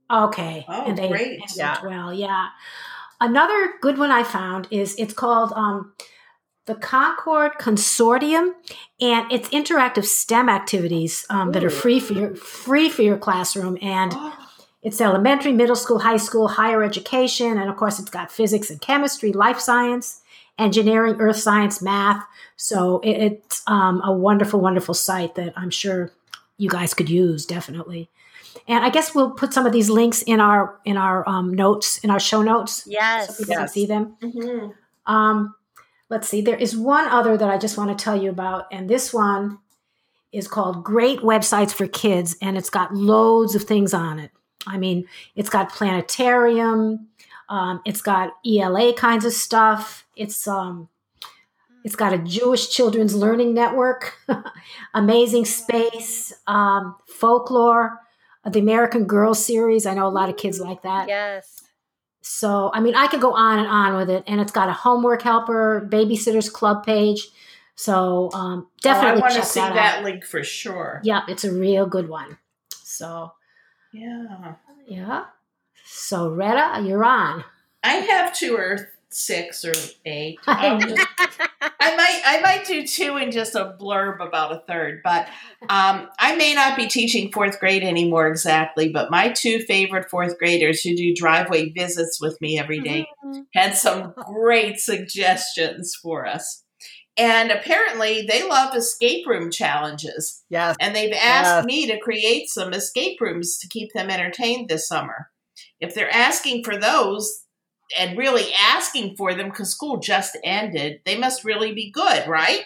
okay 0.09 0.65
oh, 0.67 0.85
and 0.85 0.97
they 0.97 1.07
great. 1.07 1.41
yeah. 1.55 1.77
well 1.83 2.13
yeah 2.13 2.49
another 3.19 3.73
good 3.81 3.97
one 3.97 4.11
i 4.11 4.23
found 4.23 4.67
is 4.71 4.95
it's 4.97 5.13
called 5.13 5.51
um, 5.55 5.93
the 6.65 6.75
Concord 6.75 7.53
Consortium, 7.59 8.53
and 8.99 9.31
it's 9.31 9.49
interactive 9.49 10.05
STEM 10.05 10.47
activities 10.47 11.25
um, 11.29 11.51
that 11.53 11.63
are 11.63 11.69
free 11.69 11.99
for 11.99 12.13
your 12.13 12.35
free 12.35 12.89
for 12.89 13.01
your 13.01 13.17
classroom, 13.17 13.77
and 13.81 14.13
it's 14.83 15.01
elementary, 15.01 15.51
middle 15.51 15.75
school, 15.75 15.99
high 15.99 16.17
school, 16.17 16.47
higher 16.47 16.83
education, 16.83 17.57
and 17.57 17.69
of 17.69 17.77
course, 17.77 17.99
it's 17.99 18.09
got 18.09 18.31
physics 18.31 18.69
and 18.69 18.81
chemistry, 18.81 19.31
life 19.31 19.59
science, 19.59 20.21
engineering, 20.57 21.17
earth 21.19 21.37
science, 21.37 21.81
math. 21.81 22.23
So 22.55 22.99
it, 22.99 23.11
it's 23.11 23.63
um, 23.67 24.01
a 24.03 24.11
wonderful, 24.11 24.59
wonderful 24.59 24.93
site 24.93 25.35
that 25.35 25.53
I'm 25.55 25.71
sure 25.71 26.11
you 26.57 26.69
guys 26.69 26.93
could 26.93 27.09
use 27.09 27.45
definitely. 27.45 28.09
And 28.67 28.83
I 28.83 28.89
guess 28.89 29.15
we'll 29.15 29.31
put 29.31 29.53
some 29.53 29.65
of 29.65 29.71
these 29.71 29.89
links 29.89 30.21
in 30.23 30.39
our 30.39 30.79
in 30.85 30.97
our 30.97 31.27
um, 31.27 31.53
notes 31.53 31.97
in 31.99 32.09
our 32.09 32.19
show 32.19 32.41
notes. 32.41 32.85
Yes, 32.85 33.29
so 33.29 33.43
people 33.43 33.53
yes. 33.53 33.59
can 33.59 33.67
see 33.69 33.85
them. 33.85 34.17
Mm-hmm. 34.21 35.11
Um, 35.11 35.55
let's 36.11 36.27
see, 36.27 36.41
there 36.41 36.57
is 36.57 36.75
one 36.75 37.07
other 37.07 37.37
that 37.37 37.49
I 37.49 37.57
just 37.57 37.77
want 37.77 37.97
to 37.97 38.03
tell 38.03 38.21
you 38.21 38.29
about, 38.29 38.65
and 38.69 38.89
this 38.89 39.13
one 39.13 39.59
is 40.33 40.45
called 40.45 40.83
Great 40.83 41.19
Websites 41.19 41.71
for 41.71 41.87
Kids, 41.87 42.35
and 42.41 42.57
it's 42.57 42.69
got 42.69 42.93
loads 42.93 43.55
of 43.55 43.63
things 43.63 43.93
on 43.93 44.19
it. 44.19 44.31
I 44.67 44.77
mean, 44.77 45.07
it's 45.37 45.49
got 45.49 45.71
planetarium, 45.71 47.07
um, 47.47 47.81
it's 47.85 48.01
got 48.01 48.33
ELA 48.45 48.93
kinds 48.93 49.23
of 49.23 49.31
stuff. 49.31 50.05
It's 50.17 50.47
um, 50.47 50.89
it's 51.85 51.95
got 51.95 52.13
a 52.13 52.17
Jewish 52.17 52.69
Children's 52.69 53.15
Learning 53.15 53.53
Network, 53.53 54.17
Amazing 54.93 55.45
Space, 55.45 56.33
um, 56.45 56.95
folklore, 57.07 57.99
the 58.45 58.59
American 58.59 59.05
Girl 59.05 59.33
series. 59.33 59.85
I 59.85 59.93
know 59.93 60.07
a 60.07 60.09
lot 60.09 60.29
of 60.29 60.35
kids 60.35 60.59
like 60.59 60.81
that. 60.83 61.07
Yes. 61.07 61.60
So, 62.21 62.69
I 62.73 62.79
mean, 62.79 62.95
I 62.95 63.07
could 63.07 63.21
go 63.21 63.33
on 63.33 63.59
and 63.59 63.67
on 63.67 63.95
with 63.97 64.09
it. 64.09 64.23
And 64.27 64.39
it's 64.39 64.51
got 64.51 64.69
a 64.69 64.73
homework 64.73 65.21
helper, 65.21 65.87
babysitters 65.91 66.51
club 66.51 66.85
page. 66.85 67.27
So, 67.75 68.29
um, 68.33 68.67
definitely 68.81 69.21
oh, 69.21 69.25
I 69.25 69.29
want 69.29 69.33
to 69.41 69.43
see 69.43 69.59
that, 69.59 69.73
that 69.73 70.03
link 70.03 70.23
for 70.23 70.43
sure. 70.43 71.01
Yeah, 71.03 71.21
it's 71.27 71.43
a 71.43 71.51
real 71.51 71.87
good 71.87 72.07
one. 72.09 72.37
So, 72.83 73.31
yeah. 73.91 74.55
Yeah. 74.85 75.25
So, 75.85 76.29
Retta, 76.29 76.83
you're 76.83 77.03
on. 77.03 77.43
I 77.83 77.93
have 77.93 78.35
two 78.37 78.55
or 78.55 78.91
six 79.11 79.65
or 79.65 79.73
eight. 80.05 80.39
Um, 80.47 80.79
I 81.79 81.95
might 81.95 82.21
I 82.25 82.41
might 82.41 82.65
do 82.65 82.85
two 82.85 83.15
and 83.17 83.31
just 83.31 83.55
a 83.55 83.75
blurb 83.79 84.25
about 84.25 84.51
a 84.51 84.63
third, 84.67 85.01
but 85.03 85.27
um, 85.69 86.07
I 86.19 86.35
may 86.35 86.53
not 86.53 86.77
be 86.77 86.87
teaching 86.87 87.31
fourth 87.31 87.59
grade 87.59 87.83
anymore 87.83 88.27
exactly. 88.27 88.89
But 88.89 89.11
my 89.11 89.29
two 89.29 89.59
favorite 89.59 90.09
fourth 90.09 90.37
graders 90.37 90.81
who 90.81 90.95
do 90.95 91.15
driveway 91.15 91.69
visits 91.69 92.19
with 92.21 92.39
me 92.41 92.59
every 92.59 92.79
day 92.79 93.07
mm-hmm. 93.25 93.41
had 93.53 93.75
some 93.75 94.13
great 94.33 94.79
suggestions 94.79 95.95
for 96.01 96.27
us. 96.27 96.63
And 97.17 97.51
apparently, 97.51 98.25
they 98.27 98.47
love 98.47 98.75
escape 98.75 99.27
room 99.27 99.51
challenges. 99.51 100.43
Yes. 100.49 100.75
And 100.79 100.95
they've 100.95 101.13
asked 101.13 101.57
yes. 101.57 101.65
me 101.65 101.87
to 101.87 101.99
create 101.99 102.47
some 102.47 102.73
escape 102.73 103.19
rooms 103.19 103.57
to 103.59 103.67
keep 103.67 103.91
them 103.93 104.09
entertained 104.09 104.69
this 104.69 104.87
summer. 104.87 105.29
If 105.79 105.93
they're 105.93 106.13
asking 106.13 106.63
for 106.63 106.77
those, 106.77 107.43
and 107.97 108.17
really 108.17 108.53
asking 108.53 109.15
for 109.15 109.33
them 109.33 109.49
because 109.49 109.69
school 109.69 109.97
just 109.97 110.37
ended, 110.43 111.01
they 111.05 111.17
must 111.17 111.43
really 111.43 111.73
be 111.73 111.91
good, 111.91 112.27
right? 112.27 112.63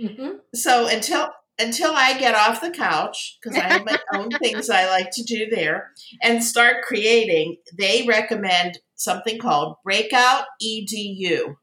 Mm-hmm. 0.00 0.38
So 0.54 0.86
until 0.86 1.30
until 1.58 1.92
I 1.92 2.16
get 2.18 2.36
off 2.36 2.60
the 2.60 2.70
couch 2.70 3.38
because 3.42 3.58
I 3.58 3.66
have 3.66 3.84
my 3.84 3.98
own 4.14 4.30
things 4.30 4.70
I 4.70 4.88
like 4.88 5.10
to 5.12 5.24
do 5.24 5.48
there 5.50 5.90
and 6.22 6.42
start 6.42 6.84
creating, 6.84 7.56
they 7.76 8.04
recommend 8.06 8.78
something 8.94 9.38
called 9.38 9.76
Breakout 9.82 10.44
EDU. 10.62 11.56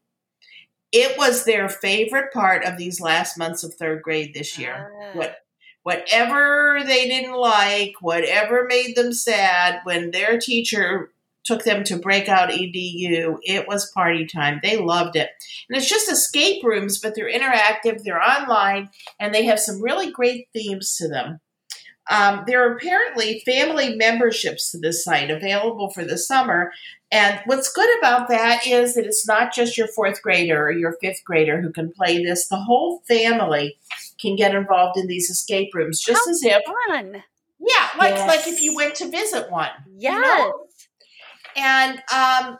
It 0.92 1.18
was 1.18 1.44
their 1.44 1.68
favorite 1.68 2.32
part 2.32 2.64
of 2.64 2.76
these 2.76 3.00
last 3.00 3.38
months 3.38 3.64
of 3.64 3.74
third 3.74 4.02
grade 4.02 4.34
this 4.34 4.58
year. 4.58 4.92
Ah. 5.02 5.10
What 5.14 5.36
whatever 5.82 6.80
they 6.84 7.06
didn't 7.06 7.36
like, 7.36 7.94
whatever 8.00 8.64
made 8.64 8.96
them 8.96 9.12
sad, 9.12 9.80
when 9.84 10.10
their 10.10 10.38
teacher 10.38 11.12
took 11.46 11.64
them 11.64 11.84
to 11.84 11.98
Breakout 11.98 12.50
EDU. 12.50 13.38
It 13.42 13.66
was 13.68 13.90
party 13.92 14.26
time. 14.26 14.60
They 14.62 14.76
loved 14.76 15.16
it. 15.16 15.30
And 15.68 15.78
it's 15.78 15.88
just 15.88 16.10
escape 16.10 16.62
rooms, 16.64 16.98
but 16.98 17.14
they're 17.14 17.32
interactive, 17.32 18.02
they're 18.02 18.22
online, 18.22 18.90
and 19.20 19.32
they 19.32 19.44
have 19.44 19.60
some 19.60 19.82
really 19.82 20.10
great 20.10 20.48
themes 20.52 20.96
to 20.96 21.08
them. 21.08 21.40
Um, 22.08 22.44
there 22.46 22.64
are 22.64 22.76
apparently 22.76 23.42
family 23.44 23.96
memberships 23.96 24.70
to 24.70 24.78
this 24.78 25.02
site 25.02 25.30
available 25.30 25.90
for 25.90 26.04
the 26.04 26.18
summer. 26.18 26.72
And 27.10 27.40
what's 27.46 27.72
good 27.72 27.98
about 27.98 28.28
that 28.28 28.66
is 28.66 28.94
that 28.94 29.06
it's 29.06 29.26
not 29.26 29.52
just 29.52 29.76
your 29.76 29.88
fourth 29.88 30.22
grader 30.22 30.66
or 30.66 30.72
your 30.72 30.96
fifth 31.00 31.24
grader 31.24 31.60
who 31.60 31.72
can 31.72 31.92
play 31.92 32.22
this. 32.22 32.46
The 32.46 32.60
whole 32.60 33.02
family 33.08 33.76
can 34.20 34.36
get 34.36 34.54
involved 34.54 34.98
in 34.98 35.08
these 35.08 35.30
escape 35.30 35.74
rooms 35.74 36.00
just 36.00 36.22
How 36.24 36.30
as 36.30 36.42
if 36.44 36.62
fun. 36.88 37.22
Yeah, 37.58 37.88
like 37.98 38.14
yes. 38.14 38.28
like 38.28 38.46
if 38.46 38.60
you 38.60 38.74
went 38.74 38.94
to 38.96 39.08
visit 39.08 39.50
one. 39.50 39.70
Yes. 39.96 40.14
You 40.14 40.20
know? 40.20 40.65
And 41.56 42.02
um, 42.14 42.58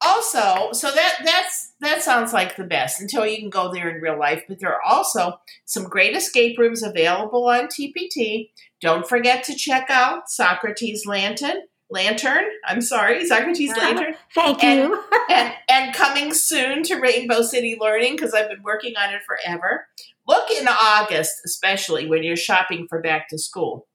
also, 0.00 0.72
so 0.72 0.90
that 0.90 1.18
that's 1.24 1.72
that 1.80 2.02
sounds 2.02 2.32
like 2.32 2.56
the 2.56 2.64
best 2.64 3.00
until 3.00 3.26
you 3.26 3.38
can 3.38 3.50
go 3.50 3.72
there 3.72 3.88
in 3.88 4.02
real 4.02 4.18
life. 4.18 4.42
But 4.48 4.60
there 4.60 4.74
are 4.74 4.82
also 4.82 5.40
some 5.64 5.84
great 5.84 6.16
escape 6.16 6.58
rooms 6.58 6.82
available 6.82 7.48
on 7.48 7.66
TPT. 7.66 8.50
Don't 8.80 9.08
forget 9.08 9.44
to 9.44 9.54
check 9.54 9.86
out 9.90 10.28
Socrates 10.28 11.06
Lantern. 11.06 11.62
Lantern, 11.88 12.44
I'm 12.66 12.80
sorry, 12.80 13.26
Socrates. 13.26 13.76
Lantern. 13.76 14.14
Thank 14.34 14.64
and, 14.64 14.80
you. 14.80 15.04
and 15.30 15.54
and 15.70 15.94
coming 15.94 16.32
soon 16.32 16.82
to 16.84 16.96
Rainbow 16.96 17.42
City 17.42 17.76
Learning 17.78 18.16
because 18.16 18.32
I've 18.34 18.48
been 18.48 18.62
working 18.62 18.94
on 18.96 19.14
it 19.14 19.20
forever. 19.26 19.86
Look 20.26 20.50
in 20.50 20.66
August, 20.68 21.32
especially 21.44 22.08
when 22.08 22.22
you're 22.22 22.36
shopping 22.36 22.86
for 22.88 23.00
back 23.00 23.28
to 23.28 23.38
school. 23.38 23.86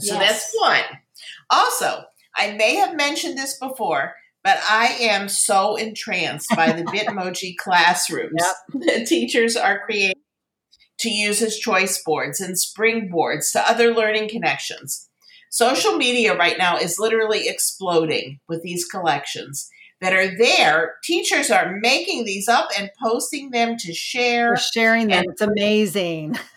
So 0.00 0.14
yes. 0.14 0.50
that's 0.50 0.56
one. 0.58 0.98
Also, 1.50 2.04
I 2.36 2.52
may 2.52 2.76
have 2.76 2.96
mentioned 2.96 3.38
this 3.38 3.58
before, 3.58 4.14
but 4.42 4.58
I 4.68 4.96
am 5.00 5.28
so 5.28 5.76
entranced 5.76 6.48
by 6.54 6.72
the 6.72 6.82
Bitmoji 6.84 7.56
classrooms 7.56 8.32
yep. 8.38 8.56
that 8.86 9.06
teachers 9.06 9.56
are 9.56 9.80
creating 9.84 10.20
to 11.00 11.10
use 11.10 11.42
as 11.42 11.58
choice 11.58 12.02
boards 12.02 12.40
and 12.40 12.54
springboards 12.54 13.52
to 13.52 13.68
other 13.68 13.92
learning 13.92 14.28
connections. 14.28 15.08
Social 15.50 15.96
media 15.96 16.36
right 16.36 16.58
now 16.58 16.76
is 16.76 16.98
literally 16.98 17.48
exploding 17.48 18.40
with 18.48 18.62
these 18.62 18.84
collections 18.84 19.68
that 20.04 20.12
are 20.12 20.36
there. 20.36 20.96
Teachers 21.02 21.50
are 21.50 21.78
making 21.80 22.26
these 22.26 22.46
up 22.46 22.68
and 22.78 22.90
posting 23.02 23.52
them 23.52 23.78
to 23.78 23.94
share. 23.94 24.48
They're 24.48 24.64
sharing 24.74 25.08
them. 25.08 25.20
And, 25.20 25.30
it's 25.30 25.40
amazing. 25.40 26.36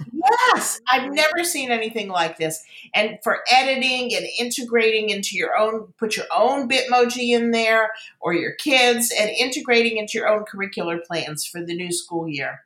Yes, 0.53 0.81
I've 0.91 1.13
never 1.13 1.45
seen 1.45 1.71
anything 1.71 2.09
like 2.09 2.37
this. 2.37 2.61
And 2.93 3.17
for 3.23 3.43
editing 3.49 4.13
and 4.13 4.25
integrating 4.37 5.09
into 5.09 5.37
your 5.37 5.55
own, 5.55 5.93
put 5.97 6.17
your 6.17 6.25
own 6.35 6.67
Bitmoji 6.67 7.29
in 7.29 7.51
there 7.51 7.91
or 8.19 8.33
your 8.33 8.53
kids 8.55 9.13
and 9.17 9.29
integrating 9.29 9.95
into 9.95 10.17
your 10.17 10.27
own 10.27 10.43
curricular 10.43 11.01
plans 11.01 11.45
for 11.45 11.63
the 11.63 11.73
new 11.73 11.93
school 11.93 12.27
year. 12.27 12.63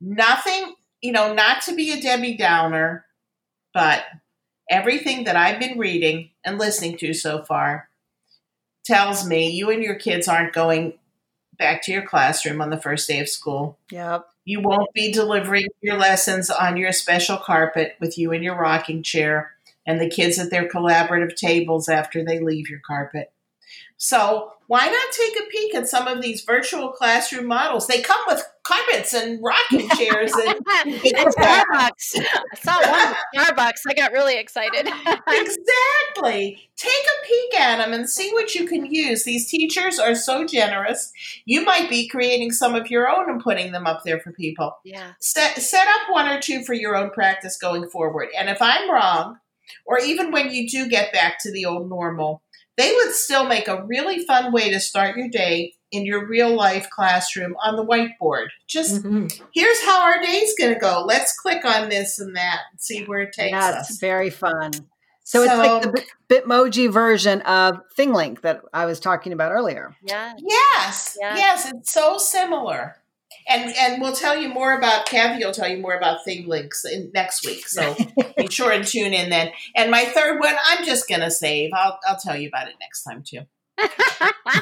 Nothing, 0.00 0.74
you 1.00 1.12
know, 1.12 1.34
not 1.34 1.62
to 1.62 1.74
be 1.74 1.92
a 1.92 2.00
Debbie 2.00 2.36
Downer, 2.36 3.04
but 3.72 4.02
everything 4.68 5.24
that 5.24 5.36
I've 5.36 5.60
been 5.60 5.78
reading 5.78 6.30
and 6.44 6.58
listening 6.58 6.96
to 6.98 7.14
so 7.14 7.44
far 7.44 7.87
tells 8.88 9.26
me 9.26 9.50
you 9.50 9.70
and 9.70 9.82
your 9.82 9.94
kids 9.94 10.26
aren't 10.26 10.54
going 10.54 10.94
back 11.58 11.82
to 11.82 11.92
your 11.92 12.06
classroom 12.06 12.62
on 12.62 12.70
the 12.70 12.80
first 12.80 13.06
day 13.06 13.20
of 13.20 13.28
school. 13.28 13.78
Yep. 13.92 14.26
You 14.46 14.60
won't 14.60 14.92
be 14.94 15.12
delivering 15.12 15.66
your 15.82 15.98
lessons 15.98 16.48
on 16.48 16.78
your 16.78 16.92
special 16.92 17.36
carpet 17.36 17.96
with 18.00 18.16
you 18.16 18.32
in 18.32 18.42
your 18.42 18.58
rocking 18.58 19.02
chair 19.02 19.52
and 19.84 20.00
the 20.00 20.08
kids 20.08 20.38
at 20.38 20.50
their 20.50 20.66
collaborative 20.66 21.36
tables 21.36 21.88
after 21.88 22.24
they 22.24 22.40
leave 22.40 22.70
your 22.70 22.80
carpet. 22.86 23.30
So 23.98 24.52
why 24.68 24.86
not 24.86 25.12
take 25.12 25.34
a 25.42 25.46
peek 25.48 25.74
at 25.74 25.88
some 25.88 26.06
of 26.06 26.20
these 26.20 26.42
virtual 26.42 26.90
classroom 26.90 27.46
models? 27.46 27.86
They 27.86 28.02
come 28.02 28.20
with 28.26 28.42
carpets 28.64 29.14
and 29.14 29.42
rocking 29.42 29.88
chairs 29.96 30.30
and, 30.32 30.60
and 30.84 30.94
Starbucks. 31.34 32.14
I 32.14 32.56
saw 32.60 32.78
one 32.78 33.08
of 33.08 33.16
the 33.32 33.38
Starbucks. 33.38 33.80
I 33.88 33.94
got 33.94 34.12
really 34.12 34.38
excited. 34.38 34.86
exactly. 35.26 36.68
Take 36.76 36.92
a 36.92 37.26
peek 37.26 37.60
at 37.60 37.78
them 37.78 37.94
and 37.94 38.10
see 38.10 38.30
what 38.32 38.54
you 38.54 38.66
can 38.66 38.84
use. 38.84 39.24
These 39.24 39.48
teachers 39.48 39.98
are 39.98 40.14
so 40.14 40.46
generous. 40.46 41.12
You 41.46 41.64
might 41.64 41.88
be 41.88 42.06
creating 42.06 42.52
some 42.52 42.74
of 42.74 42.90
your 42.90 43.08
own 43.08 43.30
and 43.30 43.42
putting 43.42 43.72
them 43.72 43.86
up 43.86 44.02
there 44.04 44.20
for 44.20 44.32
people. 44.32 44.76
Yeah. 44.84 45.12
Set 45.18 45.56
set 45.62 45.88
up 45.88 46.10
one 46.10 46.28
or 46.28 46.40
two 46.42 46.62
for 46.62 46.74
your 46.74 46.94
own 46.94 47.08
practice 47.08 47.56
going 47.56 47.88
forward. 47.88 48.28
And 48.38 48.50
if 48.50 48.60
I'm 48.60 48.90
wrong, 48.90 49.38
or 49.86 49.98
even 49.98 50.30
when 50.30 50.50
you 50.50 50.68
do 50.68 50.88
get 50.88 51.12
back 51.12 51.38
to 51.40 51.52
the 51.52 51.64
old 51.64 51.88
normal, 51.88 52.42
they 52.78 52.92
would 52.92 53.12
still 53.12 53.44
make 53.44 53.68
a 53.68 53.84
really 53.84 54.24
fun 54.24 54.52
way 54.52 54.70
to 54.70 54.80
start 54.80 55.16
your 55.16 55.28
day 55.28 55.74
in 55.90 56.06
your 56.06 56.26
real 56.26 56.54
life 56.54 56.88
classroom 56.90 57.56
on 57.62 57.76
the 57.76 57.84
whiteboard. 57.84 58.46
Just 58.66 59.02
mm-hmm. 59.02 59.26
here's 59.52 59.82
how 59.84 60.02
our 60.02 60.20
day's 60.22 60.54
going 60.56 60.72
to 60.72 60.80
go. 60.80 61.04
Let's 61.06 61.38
click 61.38 61.64
on 61.64 61.88
this 61.88 62.18
and 62.18 62.36
that 62.36 62.60
and 62.70 62.80
see 62.80 63.04
where 63.04 63.20
it 63.20 63.32
takes 63.32 63.50
yeah, 63.50 63.70
us. 63.70 63.90
It's 63.90 63.98
very 63.98 64.30
fun. 64.30 64.72
So, 65.24 65.44
so, 65.44 65.44
it's 65.44 65.54
like 65.54 65.82
the 65.82 66.04
Bitmoji 66.34 66.90
version 66.90 67.42
of 67.42 67.80
ThingLink 67.98 68.42
that 68.42 68.62
I 68.72 68.86
was 68.86 69.00
talking 69.00 69.32
about 69.32 69.52
earlier. 69.52 69.94
Yeah. 70.02 70.34
Yes. 70.38 71.18
Yeah. 71.20 71.36
Yes. 71.36 71.70
It's 71.70 71.92
so 71.92 72.16
similar 72.16 72.96
and 73.48 73.74
and 73.76 74.00
we'll 74.00 74.12
tell 74.14 74.36
you 74.36 74.48
more 74.48 74.76
about 74.76 75.06
Kathy 75.06 75.44
will 75.44 75.52
tell 75.52 75.68
you 75.68 75.78
more 75.78 75.96
about 75.96 76.20
ThingLinks 76.26 76.84
in 76.90 77.10
next 77.14 77.44
week. 77.46 77.68
So 77.68 77.96
be 78.36 78.46
sure 78.50 78.72
and 78.72 78.86
tune 78.86 79.14
in 79.14 79.30
then. 79.30 79.50
And 79.74 79.90
my 79.90 80.04
third 80.04 80.40
one, 80.40 80.54
I'm 80.66 80.84
just 80.84 81.08
gonna 81.08 81.30
save. 81.30 81.70
I'll 81.74 81.98
I'll 82.06 82.18
tell 82.18 82.36
you 82.36 82.48
about 82.48 82.68
it 82.68 82.74
next 82.80 83.02
time 83.02 83.22
too. 83.22 83.40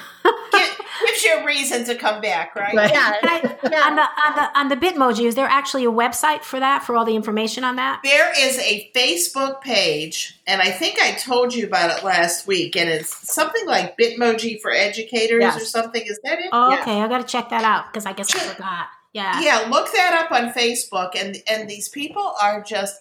gives 1.04 1.24
you 1.24 1.38
a 1.38 1.44
reason 1.44 1.84
to 1.84 1.94
come 1.94 2.20
back, 2.20 2.54
right? 2.54 2.74
right. 2.74 2.92
Yeah. 2.92 3.12
yeah. 3.70 3.86
On 3.86 3.96
the 3.96 4.02
on 4.02 4.36
the 4.36 4.58
on 4.58 4.68
the 4.68 4.76
Bitmoji, 4.76 5.26
is 5.26 5.34
there 5.34 5.46
actually 5.46 5.84
a 5.84 5.90
website 5.90 6.42
for 6.42 6.60
that 6.60 6.84
for 6.84 6.96
all 6.96 7.04
the 7.04 7.16
information 7.16 7.64
on 7.64 7.76
that? 7.76 8.00
There 8.04 8.32
is 8.38 8.58
a 8.58 8.90
Facebook 8.94 9.60
page, 9.60 10.38
and 10.46 10.60
I 10.60 10.70
think 10.70 10.98
I 11.00 11.12
told 11.12 11.54
you 11.54 11.66
about 11.66 11.96
it 11.96 12.04
last 12.04 12.46
week, 12.46 12.76
and 12.76 12.88
it's 12.88 13.32
something 13.32 13.66
like 13.66 13.96
Bitmoji 13.98 14.60
for 14.60 14.72
educators 14.72 15.40
yes. 15.40 15.60
or 15.60 15.64
something. 15.64 16.02
Is 16.04 16.20
that 16.24 16.38
it? 16.38 16.50
Oh, 16.52 16.78
okay. 16.80 17.00
I 17.00 17.08
got 17.08 17.18
to 17.18 17.26
check 17.26 17.50
that 17.50 17.64
out 17.64 17.92
because 17.92 18.06
I 18.06 18.12
guess 18.12 18.34
I 18.34 18.38
forgot. 18.38 18.86
Yeah. 19.12 19.40
Yeah, 19.40 19.68
look 19.70 19.92
that 19.94 20.24
up 20.24 20.30
on 20.30 20.52
Facebook, 20.52 21.12
and 21.16 21.36
and 21.48 21.68
these 21.68 21.88
people 21.88 22.34
are 22.40 22.62
just 22.62 22.96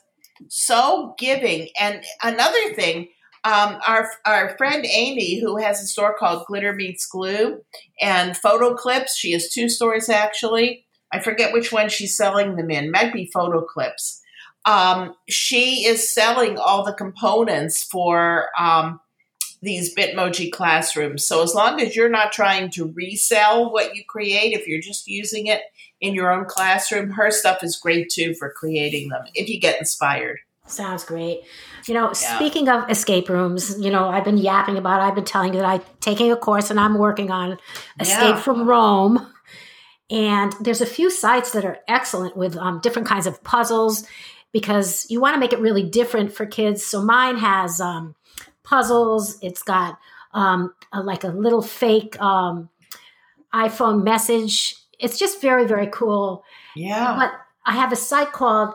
so 0.48 1.16
giving. 1.18 1.70
And 1.80 2.04
another 2.24 2.74
thing 2.74 3.10
um, 3.46 3.80
our 3.88 4.10
our 4.26 4.58
friend 4.58 4.86
Amy, 4.86 5.40
who 5.40 5.58
has 5.58 5.82
a 5.82 5.86
store 5.86 6.16
called 6.18 6.48
Glitter 6.48 6.74
Meets 6.74 7.06
Glue 7.06 7.62
and 8.02 8.36
photo 8.36 8.74
clips, 8.74 9.16
she 9.16 9.32
has 9.34 9.50
two 9.50 9.70
stores 9.70 10.10
actually. 10.10 10.86
I 11.14 11.20
forget 11.20 11.54
which 11.54 11.72
one 11.72 11.88
she's 11.88 12.18
selling 12.18 12.56
them 12.56 12.72
in. 12.72 12.92
Might 12.92 13.14
be 13.14 13.30
photo 13.32 13.62
clips. 13.62 14.22
Um, 14.66 15.14
she 15.30 15.86
is 15.86 16.12
selling 16.12 16.58
all 16.58 16.84
the 16.84 16.92
components 16.92 17.84
for 17.84 18.48
um, 18.58 19.00
these 19.62 19.94
Bitmoji 19.94 20.52
classrooms. 20.52 21.26
So 21.26 21.44
as 21.44 21.54
long 21.54 21.80
as 21.80 21.96
you're 21.96 22.10
not 22.10 22.32
trying 22.32 22.72
to 22.72 22.92
resell 22.96 23.72
what 23.72 23.96
you 23.96 24.04
create, 24.08 24.54
if 24.54 24.68
you're 24.68 24.82
just 24.82 25.08
using 25.08 25.46
it 25.46 25.62
in 26.02 26.16
your 26.16 26.32
own 26.32 26.46
classroom, 26.46 27.12
her 27.12 27.30
stuff 27.30 27.64
is 27.64 27.78
great 27.78 28.10
too 28.10 28.34
for 28.34 28.52
creating 28.52 29.10
them 29.10 29.26
if 29.36 29.48
you 29.48 29.60
get 29.60 29.80
inspired. 29.80 30.40
Sounds 30.68 31.04
great. 31.04 31.42
You 31.86 31.94
know, 31.94 32.08
yeah. 32.08 32.14
speaking 32.14 32.70
of 32.70 32.90
escape 32.90 33.30
rooms, 33.30 33.80
you 33.80 33.92
know, 33.92 34.10
I've 34.10 34.24
been 34.24 34.38
yapping 34.38 34.78
about. 34.78 35.00
It. 35.00 35.04
I've 35.04 35.16
been 35.16 35.26
telling 35.26 35.54
you 35.54 35.60
that 35.60 35.68
I'm 35.68 35.82
taking 36.00 36.32
a 36.32 36.36
course 36.36 36.72
and 36.72 36.80
I'm 36.80 36.98
working 36.98 37.30
on 37.30 37.60
Escape 38.00 38.36
yeah. 38.36 38.42
from 38.42 38.68
Rome. 38.68 39.32
And 40.10 40.54
there's 40.60 40.82
a 40.82 40.86
few 40.86 41.10
sites 41.10 41.52
that 41.52 41.66
are 41.66 41.80
excellent 41.88 42.36
with 42.36 42.58
um, 42.58 42.80
different 42.82 43.08
kinds 43.08 43.28
of 43.28 43.44
puzzles 43.44 44.08
because 44.52 45.06
you 45.10 45.20
want 45.20 45.36
to 45.36 45.40
make 45.40 45.54
it 45.54 45.60
really 45.60 45.84
different 45.84 46.34
for 46.34 46.46
kids. 46.46 46.84
So 46.84 47.02
mine 47.02 47.38
has 47.38 47.80
um, 47.80 48.16
puzzles. 48.64 49.38
It's 49.42 49.62
got 49.62 50.00
um, 50.34 50.74
a, 50.92 51.02
like 51.02 51.24
a 51.24 51.30
little 51.30 51.62
fake 51.62 52.20
um, 52.22 52.70
iPhone 53.54 54.04
message. 54.04 54.76
It's 55.00 55.20
just 55.20 55.42
very 55.42 55.66
very 55.66 55.88
cool. 55.88 56.44
Yeah. 56.76 57.16
But 57.18 57.32
I 57.66 57.76
have 57.76 57.92
a 57.92 57.96
site 57.96 58.32
called 58.32 58.74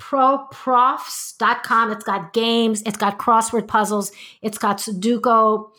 proprofs.com. 0.00 1.92
It's 1.92 2.04
got 2.04 2.32
games, 2.32 2.82
it's 2.82 2.96
got 2.96 3.18
crossword 3.18 3.68
puzzles, 3.68 4.10
it's 4.42 4.58
got 4.58 4.78
Sudoku, 4.78 5.70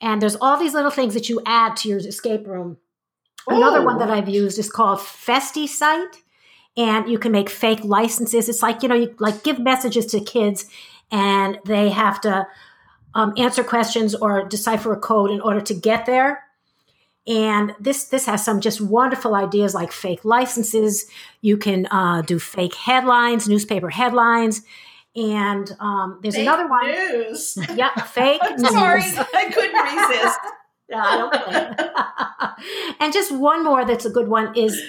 and 0.00 0.22
there's 0.22 0.36
all 0.36 0.56
these 0.58 0.74
little 0.74 0.90
things 0.90 1.14
that 1.14 1.28
you 1.28 1.40
add 1.46 1.76
to 1.78 1.88
your 1.88 1.98
escape 1.98 2.46
room. 2.46 2.76
Ooh. 3.50 3.56
Another 3.56 3.84
one 3.84 3.98
that 3.98 4.10
I've 4.10 4.28
used 4.28 4.58
is 4.58 4.70
called 4.70 4.98
FestiSite, 4.98 6.16
and 6.76 7.08
you 7.08 7.18
can 7.18 7.32
make 7.32 7.50
fake 7.50 7.82
licenses. 7.82 8.48
It's 8.48 8.62
like, 8.62 8.82
you 8.82 8.88
know, 8.88 8.94
you 8.94 9.14
like 9.18 9.42
give 9.42 9.58
messages 9.58 10.06
to 10.06 10.20
kids 10.20 10.66
and 11.10 11.58
they 11.64 11.90
have 11.90 12.20
to 12.20 12.46
um, 13.14 13.32
answer 13.36 13.64
questions 13.64 14.14
or 14.14 14.44
decipher 14.44 14.92
a 14.92 14.98
code 14.98 15.30
in 15.30 15.40
order 15.40 15.60
to 15.60 15.74
get 15.74 16.06
there. 16.06 16.44
And 17.30 17.76
this 17.78 18.06
this 18.06 18.26
has 18.26 18.44
some 18.44 18.60
just 18.60 18.80
wonderful 18.80 19.36
ideas 19.36 19.72
like 19.72 19.92
fake 19.92 20.24
licenses. 20.24 21.06
You 21.42 21.56
can 21.56 21.86
uh, 21.86 22.22
do 22.22 22.40
fake 22.40 22.74
headlines, 22.74 23.48
newspaper 23.48 23.88
headlines. 23.88 24.62
And 25.14 25.70
um, 25.78 26.18
there's 26.22 26.34
fake 26.34 26.42
another 26.42 26.66
one. 26.66 26.86
News. 26.86 27.56
Yeah, 27.76 27.94
fake 27.94 28.40
news. 28.58 28.72
Sorry, 28.72 29.02
I 29.04 29.48
couldn't 29.54 29.80
resist. 29.80 30.38
yeah, 30.88 31.04
I 31.04 31.16
don't 31.18 33.00
and 33.00 33.12
just 33.12 33.30
one 33.30 33.62
more 33.62 33.84
that's 33.84 34.04
a 34.04 34.10
good 34.10 34.26
one 34.26 34.52
is 34.56 34.82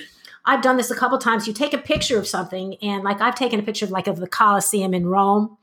I've 0.43 0.63
done 0.63 0.77
this 0.77 0.89
a 0.89 0.95
couple 0.95 1.19
times. 1.19 1.45
You 1.45 1.53
take 1.53 1.75
a 1.75 1.77
picture 1.77 2.17
of 2.17 2.27
something, 2.27 2.75
and 2.81 3.03
like 3.03 3.21
I've 3.21 3.35
taken 3.35 3.59
a 3.59 3.63
picture 3.63 3.85
of 3.85 3.91
like 3.91 4.07
of 4.07 4.17
the 4.17 4.27
Colosseum 4.27 4.95
in 4.95 5.05
Rome. 5.05 5.59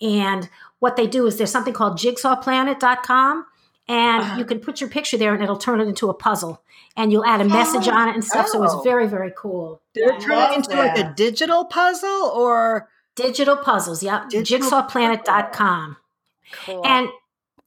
And 0.00 0.48
what 0.80 0.96
they 0.96 1.06
do 1.06 1.24
is 1.28 1.38
there's 1.38 1.52
something 1.52 1.72
called 1.72 1.98
jigsawplanet.com 1.98 3.46
and 3.88 4.22
uh-huh. 4.22 4.38
you 4.38 4.44
can 4.44 4.58
put 4.58 4.80
your 4.80 4.90
picture 4.90 5.16
there 5.16 5.34
and 5.34 5.42
it'll 5.42 5.56
turn 5.56 5.80
it 5.80 5.88
into 5.88 6.08
a 6.08 6.14
puzzle 6.14 6.62
and 6.96 7.12
you'll 7.12 7.24
add 7.24 7.40
a 7.40 7.44
message 7.44 7.88
oh, 7.88 7.94
on 7.94 8.08
it 8.08 8.14
and 8.14 8.24
stuff 8.24 8.46
oh. 8.48 8.52
so 8.52 8.62
it's 8.64 8.74
oh. 8.74 8.82
very 8.82 9.06
very 9.06 9.32
cool 9.36 9.80
did 9.94 10.08
it 10.08 10.20
turn 10.20 10.38
it 10.50 10.56
into 10.56 10.70
that. 10.70 10.96
like 10.96 11.06
a 11.06 11.14
digital 11.14 11.64
puzzle 11.64 12.30
or 12.34 12.88
digital 13.14 13.56
puzzles 13.56 14.02
yep 14.02 14.28
digital 14.28 14.68
jigsawplanet.com 14.68 15.96
cool. 16.64 16.86
and 16.86 17.08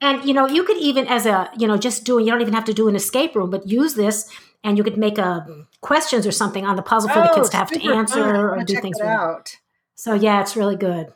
and 0.02 0.24
you 0.26 0.34
know 0.34 0.48
you 0.48 0.64
could 0.64 0.78
even 0.78 1.08
as 1.08 1.26
a 1.26 1.50
you 1.58 1.68
know 1.68 1.78
just 1.78 2.04
doing 2.04 2.26
you 2.26 2.32
don't 2.32 2.42
even 2.42 2.54
have 2.54 2.66
to 2.66 2.74
do 2.74 2.88
an 2.88 2.96
escape 2.96 3.36
room 3.36 3.50
but 3.50 3.68
use 3.68 3.96
this 3.96 4.30
and 4.64 4.78
you 4.78 4.84
could 4.84 4.98
make 4.98 5.18
a 5.18 5.66
questions 5.82 6.28
or 6.28 6.32
something 6.32 6.66
on 6.66 6.76
the 6.76 6.82
puzzle 6.82 7.10
for 7.10 7.20
oh, 7.20 7.24
the 7.24 7.34
kids 7.34 7.50
to 7.50 7.58
have 7.58 7.72
to 7.72 7.94
answer 7.94 8.50
or 8.50 8.64
do 8.64 8.80
things 8.82 9.00
out. 9.00 9.58
so 9.96 10.14
yeah 10.14 10.42
it's 10.42 10.56
really 10.56 10.76
good 10.76 11.14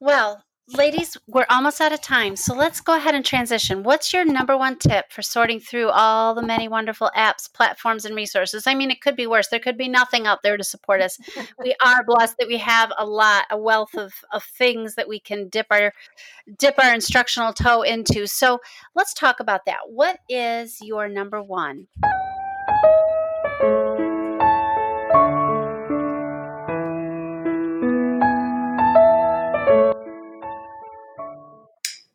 well 0.00 0.44
ladies, 0.76 1.16
we're 1.26 1.46
almost 1.48 1.80
out 1.80 1.92
of 1.92 2.00
time. 2.00 2.36
So 2.36 2.54
let's 2.54 2.80
go 2.80 2.94
ahead 2.94 3.14
and 3.14 3.24
transition. 3.24 3.82
What's 3.82 4.12
your 4.12 4.24
number 4.24 4.56
one 4.56 4.76
tip 4.76 5.10
for 5.10 5.22
sorting 5.22 5.60
through 5.60 5.88
all 5.88 6.34
the 6.34 6.42
many 6.42 6.68
wonderful 6.68 7.10
apps, 7.16 7.52
platforms, 7.52 8.04
and 8.04 8.14
resources? 8.14 8.66
I 8.66 8.74
mean, 8.74 8.90
it 8.90 9.00
could 9.00 9.16
be 9.16 9.26
worse. 9.26 9.48
There 9.48 9.60
could 9.60 9.78
be 9.78 9.88
nothing 9.88 10.26
out 10.26 10.42
there 10.42 10.56
to 10.56 10.64
support 10.64 11.00
us. 11.00 11.18
we 11.58 11.74
are 11.84 12.04
blessed 12.04 12.36
that 12.38 12.48
we 12.48 12.58
have 12.58 12.92
a 12.98 13.06
lot, 13.06 13.46
a 13.50 13.58
wealth 13.58 13.94
of, 13.94 14.12
of 14.32 14.44
things 14.44 14.94
that 14.96 15.08
we 15.08 15.20
can 15.20 15.48
dip 15.48 15.66
our 15.70 15.92
dip 16.58 16.74
our 16.78 16.94
instructional 16.94 17.52
toe 17.52 17.82
into. 17.82 18.26
So 18.26 18.60
let's 18.94 19.14
talk 19.14 19.40
about 19.40 19.64
that. 19.66 19.78
What 19.88 20.18
is 20.28 20.78
your 20.82 21.08
number 21.08 21.42
one? 21.42 21.86